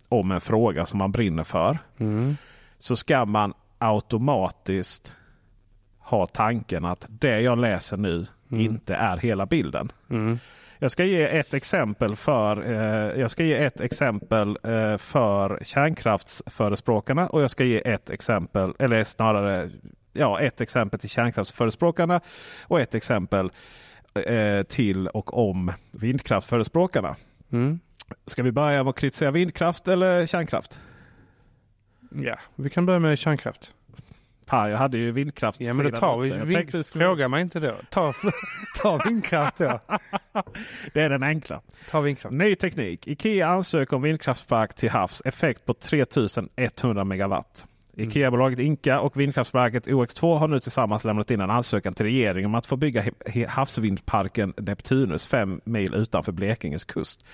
[0.08, 1.78] om en fråga som man brinner för.
[1.98, 2.36] Mm.
[2.78, 5.14] Så ska man automatiskt
[5.98, 9.92] ha tanken att det jag läser nu inte är hela bilden.
[10.10, 10.38] Mm.
[10.78, 17.28] Jag ska ge ett exempel för, eh, jag ska ge ett exempel eh, för kärnkraftsförespråkarna
[17.28, 19.70] och jag ska ge ett exempel, eller snarare
[20.12, 22.20] ja, ett exempel till kärnkraftsförespråkarna
[22.62, 23.50] och ett exempel
[24.26, 27.16] eh, till och om vindkraftförespråkarna.
[27.52, 27.80] Mm.
[28.26, 30.78] Ska vi börja med att kritisera vindkraft eller kärnkraft?
[32.10, 33.74] Ja, vi kan börja med kärnkraft.
[34.48, 35.60] Fan, jag hade ju vindkraft.
[35.60, 37.74] Ja, men då tar vi, Jag vi tänkte vi skulle- Fråga mig inte då.
[37.90, 38.14] Ta,
[38.82, 39.80] ta vindkraft då.
[40.92, 41.60] Det är den enkla.
[41.90, 42.34] Ta vindkraft.
[42.34, 43.06] Ny teknik.
[43.08, 45.22] Ikea ansöker om vindkraftspark till havs.
[45.24, 47.66] Effekt på 3100 megawatt.
[47.96, 52.54] Ikea-bolaget Inka och vindkraftsverket OX2 har nu tillsammans lämnat in en ansökan till regeringen om
[52.54, 53.04] att få bygga
[53.48, 57.24] havsvindparken Neptunus fem mil utanför Blekinges kust.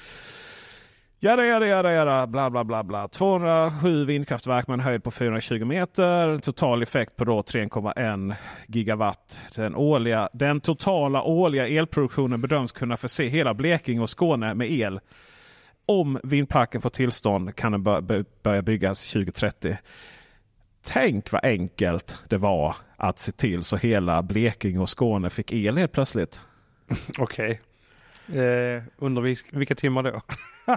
[1.25, 3.09] Jada, jada, jada, jada, bla, bla, bla, bla.
[3.09, 6.37] 207 vindkraftverk med en höjd på 420 meter.
[6.37, 8.35] Total effekt på 3,1
[8.67, 9.39] gigawatt.
[9.55, 15.01] Den, årliga, den totala årliga elproduktionen bedöms kunna förse hela Blekinge och Skåne med el.
[15.87, 17.83] Om vindparken får tillstånd kan den
[18.43, 19.77] börja byggas 2030.
[20.85, 25.79] Tänk vad enkelt det var att se till så hela Blekinge och Skåne fick el
[25.79, 26.41] helt plötsligt.
[27.19, 27.61] Okej.
[28.29, 29.23] Eh, under
[29.57, 30.21] vilka timmar då?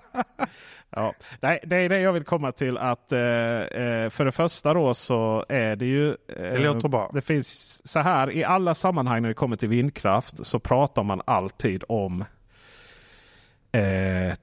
[0.89, 4.73] Ja, nej, det är det jag vill komma till att eh, eh, för det första
[4.73, 6.09] då så är det ju.
[6.09, 7.09] Eh, Det låter bra.
[7.13, 11.21] Det finns så här i alla sammanhang när det kommer till vindkraft så pratar man
[11.25, 12.25] alltid om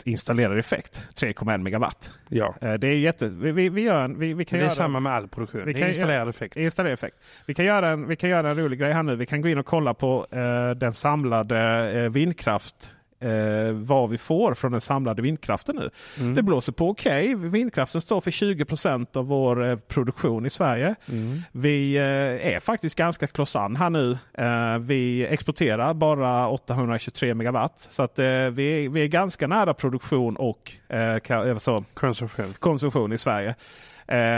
[0.04, 2.10] installerad effekt 3,1 megawatt.
[2.28, 2.54] Ja.
[2.60, 3.28] Eh, det är jätte.
[3.28, 5.62] Vi, vi, vi, gör en, vi, vi kan Det är göra samma med all produktion.
[5.66, 6.56] Vi kan installerad effekt.
[6.56, 7.16] Installerad effekt.
[7.46, 9.16] Vi kan, göra en, vi kan göra en rolig grej här nu.
[9.16, 12.94] Vi kan gå in och kolla på eh, den samlade eh, vindkraft.
[13.22, 15.90] Eh, vad vi får från den samlade vindkraften nu.
[16.18, 16.34] Mm.
[16.34, 17.34] Det blåser på okej.
[17.34, 20.94] Vindkraften står för 20% av vår eh, produktion i Sverige.
[21.08, 21.42] Mm.
[21.52, 24.18] Vi eh, är faktiskt ganska close an här nu.
[24.34, 27.86] Eh, vi exporterar bara 823 megawatt.
[27.90, 32.54] Så att, eh, vi, är, vi är ganska nära produktion och eh, alltså, Konsumtion.
[32.58, 33.54] konsumtion i Sverige.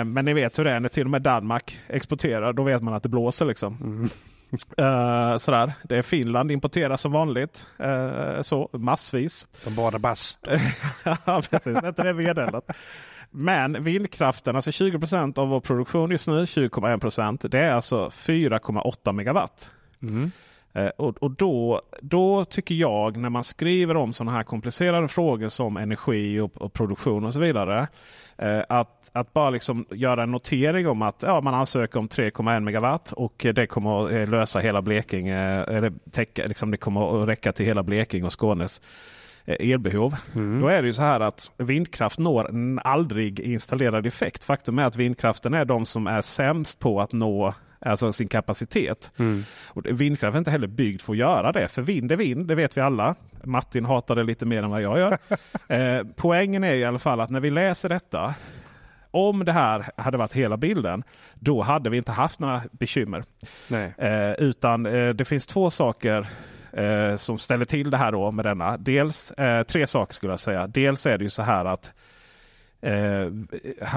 [0.07, 2.53] Men ni vet hur det är när till och med Danmark exporterar.
[2.53, 3.79] Då vet man att det blåser liksom.
[3.83, 4.11] Mm.
[4.79, 5.73] Eh, sådär.
[5.83, 7.67] Det är Finland importerar som vanligt.
[7.79, 9.47] Eh, så massvis.
[9.65, 10.39] De badar bast.
[11.25, 11.85] ja, precis.
[11.85, 12.71] Inte det vedeldlat.
[13.31, 19.71] Men vindkraften, alltså 20% av vår produktion just nu, 20,1% Det är alltså 4,8 megawatt.
[20.03, 20.31] Mm.
[20.75, 25.49] Eh, och och då, då tycker jag när man skriver om sådana här komplicerade frågor
[25.49, 27.89] som energi och, och produktion och så vidare.
[28.39, 32.61] Eh, att, att bara liksom göra en notering om att ja, man ansöker om 3,1
[32.61, 35.39] megawatt och det kommer att eh, lösa hela Blekinge.
[35.65, 38.81] Eller täcka, liksom det kommer att räcka till hela Blekinge och Skånes
[39.45, 40.15] eh, elbehov.
[40.35, 40.61] Mm.
[40.61, 42.51] Då är det ju så här att vindkraft når
[42.85, 44.45] aldrig installerad effekt.
[44.45, 47.55] Faktum är att vindkraften är de som är sämst på att nå
[47.85, 49.13] alltså sin kapacitet.
[49.19, 49.45] Mm.
[49.67, 51.69] Och vindkraft är inte heller byggd för att göra det.
[51.69, 53.15] För vind är vind, det vet vi alla.
[53.43, 55.19] Martin hatar det lite mer än vad jag gör.
[55.69, 58.35] eh, poängen är i alla fall att när vi läser detta.
[59.11, 61.03] Om det här hade varit hela bilden.
[61.35, 63.25] Då hade vi inte haft några bekymmer.
[63.69, 63.95] Nej.
[63.99, 66.27] Eh, utan eh, det finns två saker
[66.73, 68.77] eh, som ställer till det här då med denna.
[68.77, 70.67] Dels eh, tre saker skulle jag säga.
[70.67, 71.93] Dels är det ju så här att
[72.85, 73.27] eh,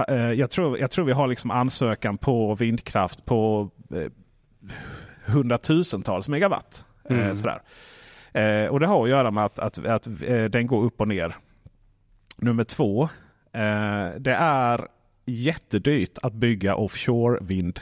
[0.07, 4.11] eh, jag, tror, jag tror vi har liksom ansökan på vindkraft på eh,
[5.25, 6.85] hundratusentals megawatt.
[7.09, 7.35] Eh, Mm.
[7.35, 7.61] sådär.
[8.33, 11.07] Eh, och det har att göra med att, att, att eh, den går upp och
[11.07, 11.35] ner.
[12.38, 13.09] Nummer två.
[14.19, 14.88] Det är
[15.25, 17.79] jättedyrt att bygga offshore vind.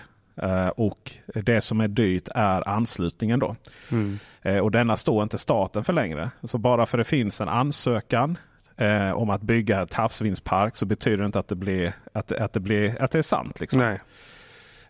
[0.75, 1.11] Och
[1.45, 3.55] det som är dyrt är anslutningen då.
[3.91, 4.19] Mm.
[4.63, 6.31] Och denna står inte staten för längre.
[6.43, 8.37] Så bara för det finns en ansökan
[8.77, 12.53] eh, om att bygga ett havsvindspark så betyder det inte att det, blir, att, att
[12.53, 13.59] det, blir, att det är sant.
[13.59, 13.97] Liksom.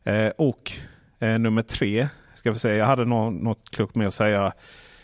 [0.04, 0.72] Eh, och
[1.20, 4.54] eh, nummer tre, ska vi säga, jag hade nå, något klokt med att säga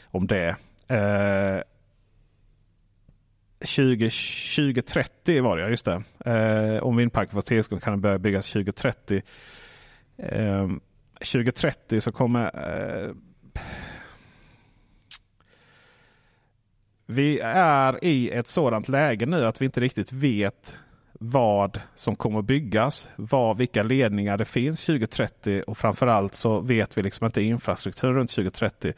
[0.06, 0.56] om det.
[0.88, 1.62] Eh,
[3.62, 6.04] 20, 2030 var det ja, just det.
[6.26, 9.22] Eh, om vindparken får tillstånd kan den börja byggas 2030.
[10.18, 10.68] Eh,
[11.20, 13.12] 2030 så kommer eh,
[17.12, 20.76] vi är i ett sådant läge nu att vi inte riktigt vet
[21.24, 23.10] vad som kommer att byggas.
[23.16, 28.30] Vad, vilka ledningar det finns 2030 och framförallt så vet vi liksom inte infrastrukturen runt
[28.30, 28.94] 2030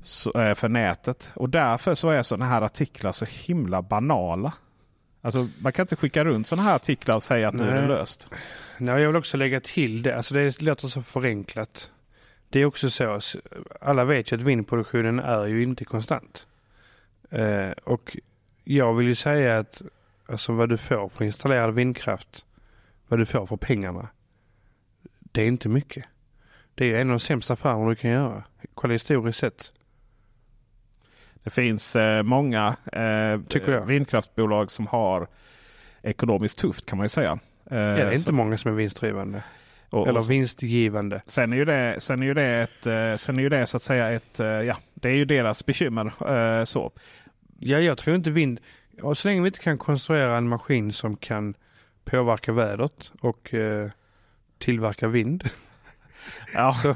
[0.00, 1.30] så, eh, för nätet.
[1.34, 4.52] Och därför så är sådana här artiklar så himla banala.
[5.22, 7.88] Alltså, man kan inte skicka runt sådana här artiklar och säga att nu är det
[7.88, 8.28] löst.
[8.78, 10.16] Nej, jag vill också lägga till det.
[10.16, 11.90] Alltså det låter så förenklat.
[12.48, 13.20] Det är också så.
[13.80, 16.46] Alla vet ju att vindproduktionen är ju inte konstant.
[17.30, 18.16] Eh, och
[18.64, 19.82] jag vill ju säga att
[20.28, 22.44] alltså vad du får för installerad vindkraft,
[23.08, 24.08] vad du får för pengarna,
[25.32, 26.04] det är inte mycket.
[26.74, 28.44] Det är en av de sämsta affärerna du kan göra.
[28.74, 29.72] Kolla historiskt sett.
[31.42, 35.26] Det finns eh, många eh, vindkraftbolag som har
[36.02, 37.38] ekonomiskt tufft kan man ju säga.
[37.70, 39.42] Eh, Ja, det är inte så- många som är vinstdrivande.
[39.90, 41.22] och, eller och, vinstgivande.
[41.26, 43.76] sen är ju det, sen är ju det, ett, eh, sen är ju det så
[43.76, 46.06] att säga ett, eh, ja, det är ju deras bekymmer.
[46.60, 46.92] Eh, så.
[47.62, 48.60] Ja, jag tror inte vind...
[49.02, 51.54] Och så länge vi inte kan konstruera en maskin som kan
[52.04, 53.90] påverka vädret och eh,
[54.58, 55.50] tillverka vind.
[56.54, 56.72] Ja.
[56.72, 56.94] Så,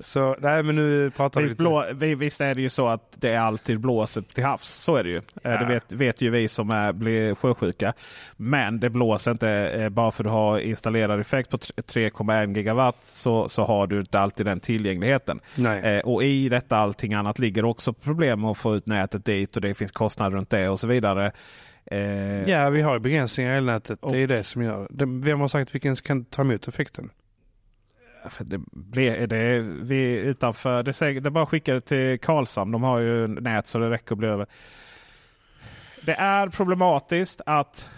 [0.00, 1.62] så nej men nu pratar vi Visst, lite.
[1.62, 4.68] blå, vi- visst är det ju så att det alltid blåser till havs.
[4.68, 5.16] Så är det ju.
[5.16, 5.56] Eh, Ja.
[5.58, 7.92] Det vet, vet ju vi som är, blir sjösjuka.
[8.36, 12.56] Men det blåser inte eh, bara för att du har installerad effekt på tre- 3,1
[12.56, 15.40] gigawatt så, så har du inte alltid den tillgängligheten.
[15.82, 19.56] Eh, och i detta allting annat ligger också problem med att få ut nätet dit
[19.56, 21.32] och det finns kostnader runt det och så vidare.
[21.86, 23.98] Eh, Ja, vi har begränsningar i elnätet.
[24.02, 25.04] Och- Det är det som gör det.
[25.06, 27.10] Vem har sagt vilken kan ta emot effekten?
[28.72, 32.72] Det det vi utanför, det är, säkert, det bara att skicka det till Karlshamn.
[32.72, 34.46] De har ju nät så det räcker att bli över.
[36.06, 37.88] Det är problematiskt att,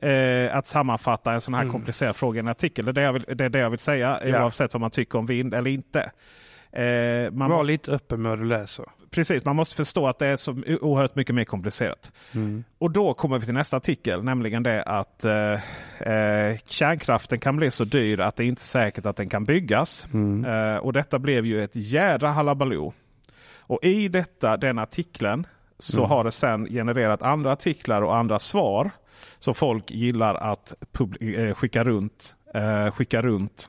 [0.00, 1.72] eh, att sammanfatta en sån här Mm.
[1.72, 2.84] komplicerad fråga i en artikel.
[2.84, 4.42] Det är det jag vill, det det jag vill säga Ja.
[4.44, 6.00] oavsett vad man tycker om vind eller inte.
[6.72, 8.84] Eh, man Var måste, lite öppen med vad du läser.
[9.10, 12.12] Precis, man måste förstå att det är så oerhört mycket mer komplicerat.
[12.34, 12.64] Mm.
[12.78, 15.52] Och då kommer vi till nästa artikel, nämligen det att eh,
[16.12, 20.06] eh, kärnkraften kan bli så dyr att det inte är säkert att den kan byggas.
[20.12, 20.44] Mm.
[20.44, 22.92] Eh, och detta blev ju ett jädra halabaloo.
[23.58, 25.46] Och i detta, den artikeln
[25.78, 26.10] så Mm.
[26.10, 28.90] har det sen genererat andra artiklar och andra svar.
[29.38, 30.74] Så folk gillar att
[31.20, 33.68] eh, skicka, runt, eh, skicka runt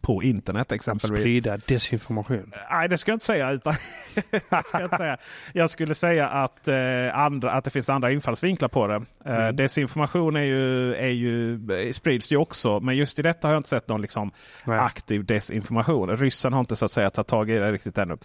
[0.00, 1.20] på internet exempelvis.
[1.20, 2.52] Sprida desinformation.
[2.70, 3.50] Nej, det ska jag inte säga.
[3.50, 3.74] Utan
[4.72, 5.16] jag, inte säga.
[5.52, 6.76] jag skulle säga att, eh,
[7.18, 8.94] andra, att det finns andra infallsvinklar på det.
[9.24, 9.56] Eh, Mm.
[9.56, 12.80] Desinformation är ju, är ju, eh, sprids ju också.
[12.80, 14.30] Men just i detta har jag inte sett någon liksom,
[14.64, 14.78] Nej.
[14.78, 16.16] aktiv desinformation.
[16.16, 18.16] Ryssen har inte så att säga tagit tag i det riktigt ännu.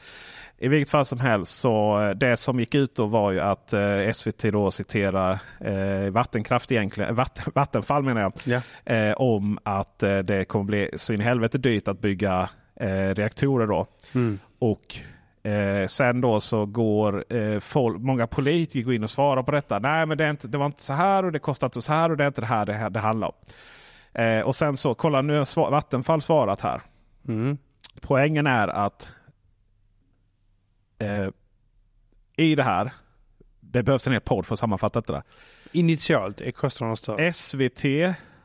[0.57, 3.73] I vilket fall som helst så eh, det som gick ut då var ju att
[3.73, 8.33] eh, SVT då citerar eh, vattenkraft egentligen, vatt, Vattenfall menar jag.
[8.43, 8.93] Ja.
[8.93, 13.15] Eh, om att eh, det kommer bli så in i helvete dyrt att bygga eh,
[13.15, 13.87] reaktorer då.
[14.15, 14.39] Mm.
[14.59, 14.95] Och
[15.49, 19.79] eh, sen då så går eh, folk, många politiker in och svarar på detta.
[19.79, 22.11] Nej men det, inte, det var inte så här och det kostar inte så här
[22.11, 23.33] och det är inte det här det, det handlar om.
[24.23, 26.81] Eh, och sen så, kolla nu har svar, Vattenfall svarat här.
[27.27, 27.57] Mm.
[28.01, 29.11] Poängen är att
[30.99, 31.27] eh,
[32.37, 32.91] i det här,
[33.59, 35.23] det behövs en hel podd för att sammanfatta detta.
[35.71, 37.33] Initialt är kostnaderna större.
[37.33, 37.83] SVT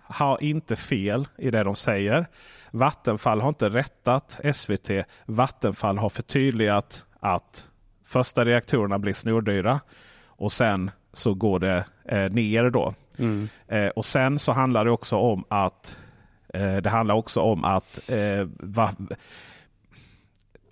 [0.03, 2.27] har inte fel i det de säger.
[2.71, 4.91] Vattenfall har inte rättat SVT.
[5.27, 7.66] Vattenfall har förtydligat att
[8.05, 9.81] första reaktorerna blir snordyra
[10.27, 12.95] och sen så går det eh, ner då.
[13.19, 13.49] Mm.
[13.69, 15.97] Eh, och sen så handlar det också om att
[16.55, 18.91] eh, det handlar också om att eh, va,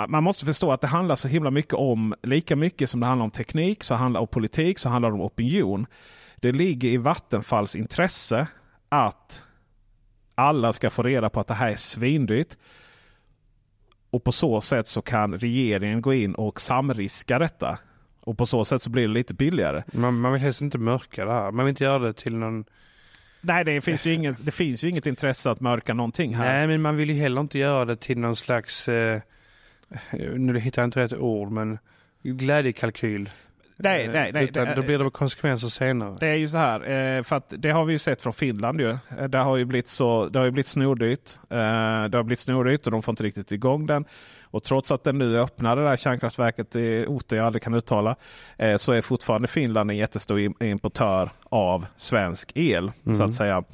[0.08, 3.24] man måste förstå att det handlar så himla mycket om, lika mycket som det handlar
[3.24, 5.86] om teknik, så handlar om politik, så handlar det om opinion.
[6.36, 8.46] Det ligger i Vattenfalls intresse
[8.88, 9.42] att
[10.36, 12.56] alla ska få reda på att det här är svindyrt.
[14.10, 17.78] Och på så sätt så kan regeringen gå in och samriska detta.
[18.20, 19.82] Och på så sätt så blir det lite billigare.
[19.92, 21.52] Man, man vill helst inte mörka det här.
[21.52, 22.64] Man vill inte göra det till någon...
[23.40, 26.58] Nej, det finns ju inget, det finns ju inget intresse att mörka någonting här.
[26.58, 28.88] Nej, men man vill ju heller inte göra det till någon slags...
[28.88, 29.20] Eh,
[30.36, 31.78] nu hittar jag inte rätt ord, men
[32.22, 33.30] glädjekalkyl.
[33.78, 34.44] Nej, nej, nej.
[34.44, 36.16] Utan det- då blir det konsekvenser senare.
[36.20, 36.80] Det är ju så här,
[37.16, 38.90] eh, för att det har vi ju sett från Finland ju.
[39.18, 41.38] Eh, Det har ju blivit, så, det har ju blivit snordyrt.
[41.50, 41.56] Eh,
[42.08, 44.04] Det har blivit snordyrt och de får inte riktigt igång den.
[44.42, 48.16] Och trots att den nu öppnade det här kärnkraftverket i orter jag aldrig kan uttala.
[48.56, 52.92] eh, Så är fortfarande Finland en jättestor im- importör av svensk el.
[53.16, 53.64] Så att säga.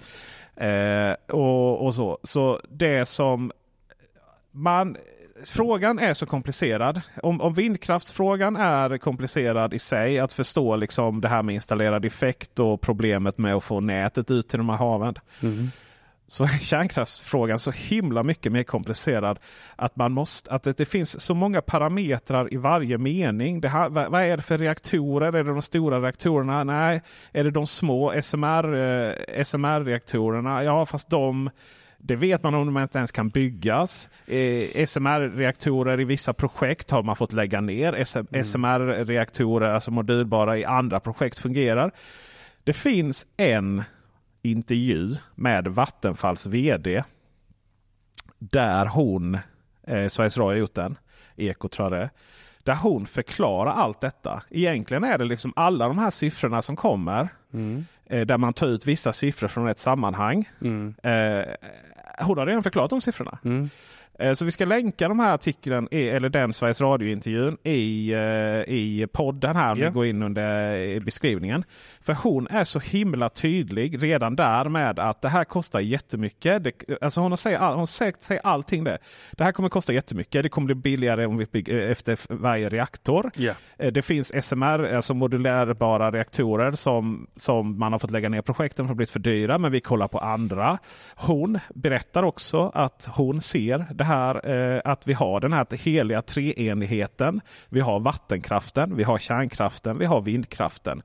[0.57, 2.19] Eh, och, och så.
[2.23, 3.53] så det som
[4.51, 4.97] man,
[5.51, 7.01] frågan är så komplicerad.
[7.23, 12.59] Om, om vindkraftsfrågan är komplicerad i sig, att förstå liksom det här med installerad effekt
[12.59, 15.15] och problemet med att få nätet ut till de här haven.
[16.27, 19.39] Så är kärnkraftsfrågan så himla mycket mer komplicerad.
[19.77, 23.61] Att, man måste, att det, det finns så många parametrar i varje mening.
[23.61, 25.27] Det här, vad, vad är det för reaktorer?
[25.27, 26.65] Är det de stora reaktorerna?
[26.65, 27.03] Nej.
[27.33, 30.65] Är det de små SMR, eh, SMR-reaktorerna?
[30.65, 31.51] Ja, fast de
[32.05, 34.11] det vet man om de inte ens kan byggas.
[34.27, 38.05] Eh, SMR-reaktorer i vissa projekt har man fått lägga ner.
[38.05, 41.93] SM, SMR-reaktorer, alltså modulbara i andra projekt fungerar.
[42.65, 43.83] Det finns en
[44.43, 47.03] intervju med Vattenfalls VD.
[48.39, 49.35] Där hon,
[49.87, 50.99] eh, Sveriges Radio har gjort den,
[51.37, 52.11] Eko tror jag det är.
[52.63, 54.43] Där hon förklarar allt detta.
[54.51, 57.29] Egentligen är det liksom alla de här siffrorna som kommer.
[58.02, 60.49] Eh, där man tar ut vissa siffror från ett sammanhang.
[60.61, 60.95] Mm.
[61.03, 61.45] Eh,
[62.19, 63.39] hon har redan förklarat de siffrorna.
[63.45, 63.71] Mm.
[64.19, 69.07] Eh, Så vi ska länka de här artikeln, eller den Sveriges Radio-intervjun i, eh, i
[69.13, 69.73] podden här.
[69.73, 69.87] Om Ja.
[69.87, 71.65] ni går in under eh, beskrivningen.
[72.03, 76.65] För hon är så himla tydlig redan där med att det här kostar jättemycket.
[76.65, 78.99] Det, alltså hon, säger, all, hon säger, säger allting det.
[79.33, 80.43] Det här kommer kosta jättemycket.
[80.43, 83.31] Det kommer bli billigare om vi bygger efter varje reaktor.
[83.79, 88.87] Eh, Det finns SMR, alltså modulärbara reaktorer som, som man har fått lägga ner projekten
[88.87, 89.59] för att blivit för dyra.
[89.59, 90.79] Men vi kollar på andra.
[91.17, 96.23] Hon berättar också att hon ser det här eh, att vi har den här heliga
[96.23, 97.41] treenigheten.
[97.69, 101.03] Vi har vattenkraften, vi har kärnkraften, vi har vindkraften.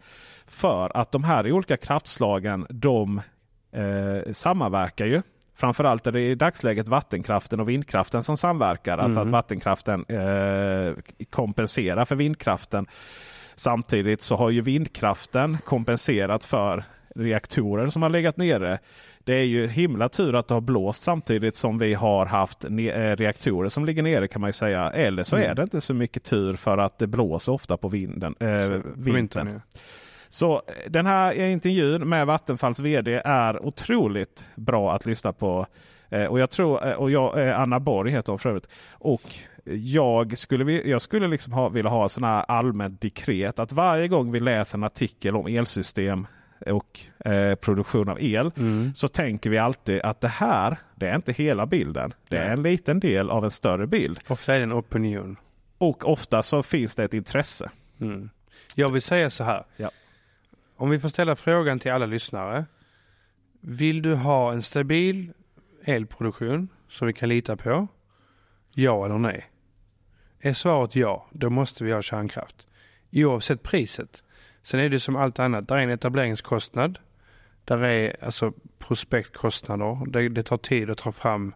[0.47, 3.21] För att de här olika kraftslagen de
[3.71, 5.21] eh, samverkar ju.
[5.55, 8.97] Framförallt är det i dagsläget vattenkraften och vindkraften som samverkar.
[8.97, 10.93] Alltså att vattenkraften eh,
[11.29, 12.87] kompenserar för vindkraften.
[13.55, 16.83] Samtidigt så har ju vindkraften kompenserat för
[17.15, 18.79] reaktorer som har legat nere.
[19.19, 22.69] Det är ju himla tur att det har blåst samtidigt som vi har haft eh,
[23.15, 24.91] reaktorer som ligger nere kan man ju säga.
[24.91, 28.33] Eller så är det inte så mycket tur för att det blåser ofta på vinden,
[28.33, 29.61] På vintern.
[30.29, 35.65] Så eh, den här intervjun med Vattenfalls VD är otroligt bra att lyssna på.
[36.09, 38.67] Eh, och jag tror, eh, och jag, eh, Anna Borg heter hon för övrigt.
[38.91, 39.21] Och
[39.73, 44.31] jag skulle, jag skulle liksom ha, vilja ha sån här allmänt dekret att varje gång
[44.31, 46.27] vi läser en artikel om elsystem
[46.65, 48.91] och eh, produktion av el Mm.
[48.95, 52.13] så tänker vi alltid att det här, det är inte hela bilden.
[52.29, 54.19] Det är en liten del av en större bild.
[54.27, 55.37] Ofta är det en opinion.
[55.77, 57.69] Och ofta så finns det ett intresse.
[58.01, 58.29] Mm.
[58.75, 59.63] Jag vill säga så här.
[59.77, 59.89] Ja.
[60.77, 62.65] Om vi får ställa frågan till alla lyssnare.
[63.61, 65.33] Vill du ha en stabil
[65.83, 67.87] elproduktion som vi kan lita på?
[68.71, 69.45] Ja eller nej?
[70.39, 72.67] Är svaret ja, då måste vi ha kärnkraft.
[73.11, 74.23] Oavsett priset.
[74.63, 75.67] Sen är det som allt annat.
[75.67, 76.99] Där är en etableringskostnad.
[77.65, 80.11] Där är alltså prospektkostnader.
[80.11, 81.53] Det, det tar tid att ta fram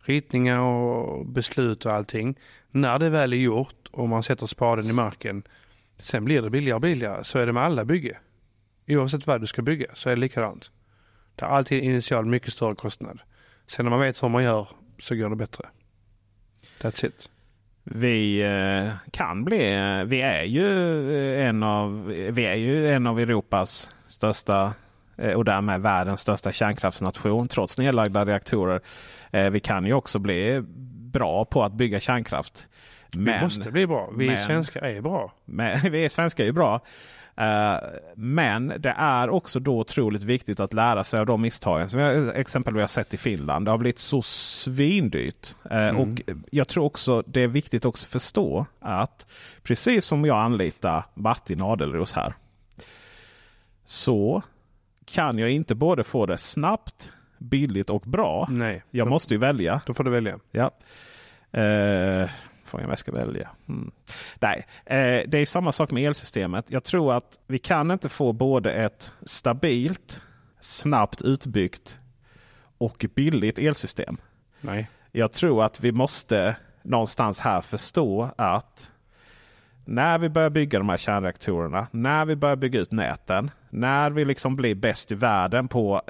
[0.00, 2.38] ritningar och beslut och allting.
[2.70, 5.42] När det väl är gjort och man sätter spaden i marken.
[5.98, 7.24] Sen blir det billigare och billigare.
[7.24, 8.18] Så är det med alla bygge.
[8.88, 10.70] Oavsett vad du ska bygga så är det likadant.
[11.34, 13.20] Det är alltid initialt mycket större kostnad.
[13.66, 14.68] Sen när man vet hur man gör
[14.98, 15.64] så går det bättre.
[16.80, 17.30] That's it.
[17.84, 20.66] Vi eh, kan bli, eh, vi är ju
[21.20, 24.72] eh, en av, vi är ju en av Europas största
[25.34, 28.80] och därmed världens största kärnkraftsnation trots nedlagda reaktorer.
[29.50, 30.60] Vi kan ju också bli
[31.12, 32.66] bra på att bygga kärnkraft.
[33.12, 34.10] Vi Men, måste bli bra.
[34.16, 35.32] Vi men- svenskar är bra.
[35.44, 36.80] men vi svenskar är bra.
[37.38, 37.76] Eh,
[38.16, 42.30] Men det är också då otroligt viktigt att lära sig av de misstagen som vi
[42.34, 43.64] exempelvis har sett i Finland.
[43.64, 45.54] Det har blivit så svindyrt.
[45.70, 46.08] Eh, Och
[46.50, 49.26] jag tror också det är viktigt också att förstå att
[49.62, 52.34] precis som jag anlitar Martin Adelros här.
[53.84, 54.42] Så
[55.04, 58.46] kan jag inte både få det snabbt, billigt och bra.
[58.50, 59.80] Nej, Jag måste ju välja.
[59.86, 60.38] då får du välja.
[60.50, 60.70] Ja.
[61.60, 62.28] Eh,
[62.68, 63.50] frågan jag ska välja.
[63.68, 63.90] Mm.
[64.40, 66.64] Nej, eh, det är samma sak med elsystemet.
[66.68, 70.20] Jag tror att vi kan inte få både ett stabilt,
[70.60, 71.98] snabbt utbyggt
[72.78, 74.16] och billigt elsystem.
[74.60, 74.90] Nej.
[75.12, 78.90] Jag tror att vi måste någonstans här förstå att
[79.84, 84.24] när vi börjar bygga de här kärnreaktorerna, när vi börjar bygga ut näten, när vi
[84.24, 86.02] liksom blir bäst i världen på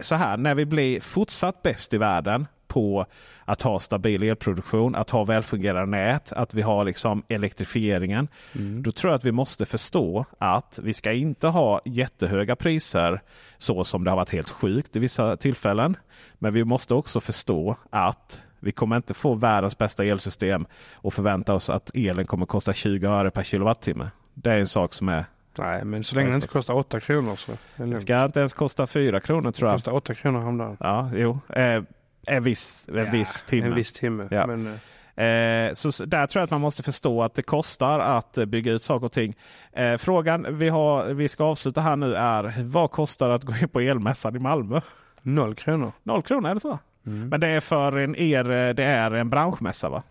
[0.00, 3.06] så här, när vi blir fortsatt bäst i världen på
[3.44, 8.28] att ha stabil elproduktion, att ha välfungerande nät, att vi har liksom elektrifieringen.
[8.54, 8.82] Mm.
[8.82, 13.20] Då tror jag att vi måste förstå att vi ska inte ha jättehöga priser
[13.58, 15.96] så som det har varit helt sjukt i vissa tillfällen.
[16.34, 21.54] Men vi måste också förstå att vi kommer inte få världens bästa elsystem och förvänta
[21.54, 24.10] oss att elen kommer kosta 20 öre per kilowattimme.
[24.34, 25.24] Det är en sak som är
[25.58, 28.52] Nej, men så länge det inte kostar 8 kronor så det det ska inte ens
[28.52, 29.78] kosta 4 kronor tror Det jag.
[29.78, 30.76] kostar 8 kronor häromdagen.
[30.80, 31.38] Ja, jo.
[31.48, 31.82] Eh,
[32.26, 33.66] en viss, en viss timme.
[33.66, 34.28] En viss timme.
[34.30, 34.46] Ja.
[34.46, 34.72] Men, eh,
[35.16, 38.72] Eh, så där tror jag att man måste förstå att det kostar att eh, bygga
[38.72, 39.36] ut saker och ting.
[39.72, 43.52] Eh, frågan vi, har, vi ska avsluta här nu är vad kostar det att gå
[43.62, 44.80] in på elmässan i Malmö?
[45.22, 45.92] noll kronor.
[46.02, 46.78] Noll kronor, är det så?
[47.06, 47.28] Mm.
[47.28, 50.02] Men det är för en er, eh, det är en branschmässa va?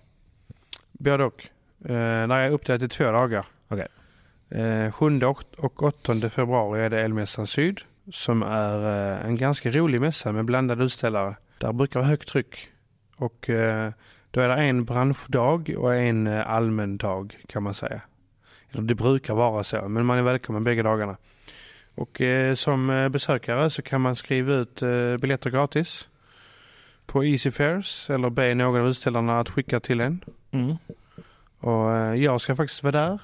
[0.91, 1.47] Både och.
[1.85, 1.91] Eh,
[2.27, 3.45] när jag är uppdelat till två dagar.
[3.67, 3.87] Okej.
[4.49, 7.79] Eh, 7 och- och 8 februari är det Elmässan Syd.
[8.11, 8.79] Som är
[9.25, 11.35] en ganska rolig mässa med blandade utställare.
[11.61, 12.69] Där brukar vara högt tryck.
[13.15, 13.91] Och eh,
[14.31, 18.01] då är det en branschdag och en eh, allmän dag kan man säga.
[18.71, 21.17] Eller det brukar vara så, men man är välkommen bägge dagarna.
[21.95, 24.79] Och eh, som besökare så kan man skriva ut
[25.21, 26.07] biljetter gratis
[27.05, 30.23] på Easy Fares eller be någon av utställarna att skicka till en.
[30.51, 30.75] Mm.
[31.59, 33.19] Och jag ska faktiskt vara där.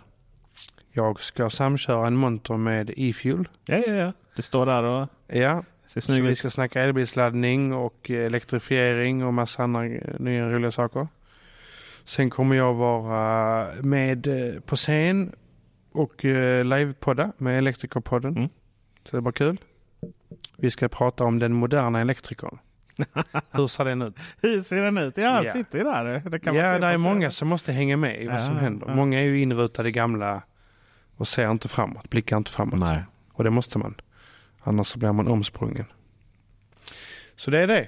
[0.91, 3.47] Jag ska samköra en monter med e-fuel.
[3.65, 4.13] Ja, ja, ja.
[4.35, 9.63] Det står där och Ja, så vi ska snacka elbilsladdning och eh, elektrifiering och massa
[9.63, 11.07] andra eh, nya roliga saker.
[12.03, 15.35] Sen kommer jag vara med eh, på scen
[15.91, 16.23] och
[16.65, 18.37] livepodda med Elektrikerpodden.
[18.37, 18.49] Mm.
[19.03, 19.57] Så det var kul.
[20.57, 22.57] Vi ska prata om den moderna elektrikern.
[23.51, 24.15] Hur ser den ut?
[24.41, 25.17] Hur ser den ut?
[25.17, 25.53] Ja, Ja.
[25.53, 26.03] sitter ju där.
[26.29, 28.39] Det kan man ja, se det är många som måste hänga med i vad Ja,
[28.39, 28.87] som händer.
[28.87, 28.95] ja.
[28.95, 30.41] Många är ju inrutade i gamla
[31.17, 32.79] och ser inte framåt, blickar inte framåt.
[32.79, 33.03] Nej.
[33.33, 33.95] Och det måste man.
[34.67, 35.85] Annars så blir man omsprungen.
[37.35, 37.87] Så det är det.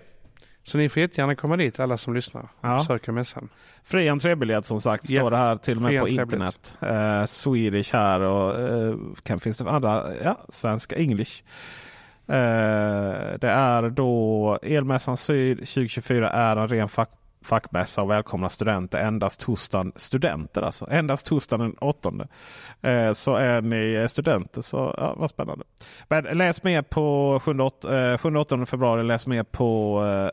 [0.63, 2.77] Så ni får jättegärna komma dit alla som lyssnar och Ja.
[2.77, 3.49] besöka mässan.
[3.83, 5.19] Fri entrébiljett som sagt Ja.
[5.21, 6.77] står det här till och med Fri på internet.
[6.81, 10.05] Eh, Swedish här och eh, kan finns det andra?
[10.23, 11.43] Ja, svenska, English.
[12.27, 17.09] Eh, det är då Elmässan Syd 2024 är en ren fack,
[17.41, 18.99] fackmässa och välkomna studenter.
[18.99, 20.87] Endast torsdagen, studenter alltså.
[20.91, 22.13] Endast torsdagen den 8.
[22.81, 25.65] Eh, så är ni studenter så ja, vad spännande.
[26.07, 29.03] Men läs mer på 7-8 februari.
[29.03, 30.29] Läs mer på eh,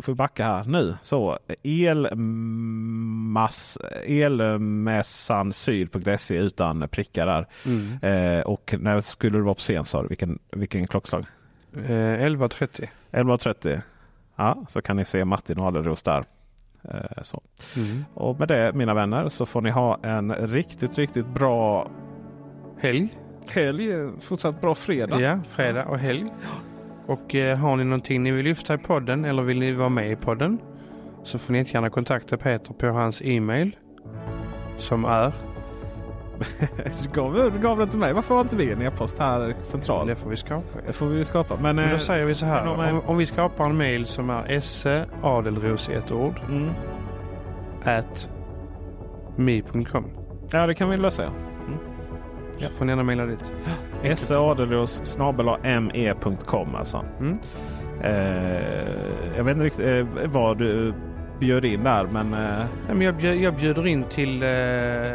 [0.00, 0.96] får backa här nu.
[1.02, 7.46] Så elmass, elmässansyd.se utan prickar där.
[8.02, 10.08] Eh, och när skulle du vara på scen sa du?
[10.08, 11.26] Vilken, vilken klockslag?
[11.74, 12.88] Eh, 11.30.
[13.10, 13.80] 11.30.
[14.36, 16.24] Ja, så kan ni se Martin Adlerros där.
[16.90, 17.42] Eh, så.
[17.76, 18.04] Mm.
[18.14, 21.90] Och med det mina vänner så får ni ha en riktigt, riktigt bra
[22.78, 23.08] Helg.
[23.48, 23.90] helg.
[24.20, 25.20] Fortsatt bra fredag.
[25.20, 26.32] Ja, fredag och helg.
[27.06, 30.10] Och eh, har ni någonting ni vill lyfta i podden eller vill ni vara med
[30.10, 30.58] i podden
[31.24, 33.76] så får ni gärna kontakta Peter på hans e-mail
[34.78, 35.32] som är,
[37.02, 38.12] Du gav, gav det till mig.
[38.12, 40.08] Varför har inte vi en e-post här centralt?
[40.08, 40.78] det får vi skapa.
[40.86, 41.54] Det får vi skapa.
[41.60, 42.66] Men, Men då eh, säger vi så här.
[42.68, 46.70] om- Om, om vi skapar en mail som är esse adelros i ett ord mm.
[47.84, 48.30] at
[49.36, 50.04] me.com
[50.50, 51.30] Ja, det kan vi lösa.
[52.58, 53.44] så får ni gärna mejla dit.
[54.18, 55.18] Seadelos
[55.82, 57.04] me.com alltså.
[57.20, 57.38] Mm.
[58.02, 60.94] Eh, jag vet inte riktigt eh, vad du
[61.38, 64.48] bjöd in där men eh, jag, bjud, jag bjuder in till eh,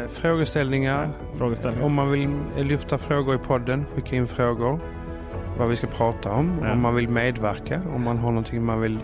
[0.08, 1.08] frågeställningar.
[1.38, 1.86] frågeställningar.
[1.86, 4.80] Om man vill eh, lyfta frågor i podden, skicka in frågor.
[5.58, 6.60] Vad vi ska prata om.
[6.62, 6.72] Ja.
[6.72, 7.80] Om man vill medverka.
[7.94, 8.98] Om man har någonting man vill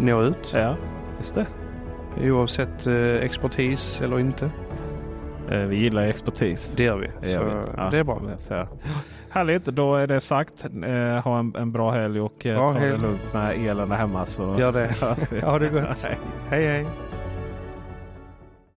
[0.00, 0.52] nå ut.
[0.54, 0.76] Ja,
[1.18, 1.46] just det.
[2.22, 4.50] Oavsett eh, expertis eller inte.
[5.50, 6.72] Eh, vi gillar expertis.
[6.76, 7.08] Det gör vi.
[7.20, 7.72] Det gör vi.
[7.76, 7.88] Ja.
[7.90, 8.20] det är bra.
[9.36, 10.64] Härligt, då är det sagt.
[10.64, 12.92] Eh, ha en, en bra helg och eh, Bra ta helg.
[12.92, 14.26] det lugnt med elen hemma.
[14.26, 14.94] Så Gör det.
[15.46, 15.82] Ha det gott.
[16.02, 16.18] Hej.
[16.50, 16.86] Hej hej.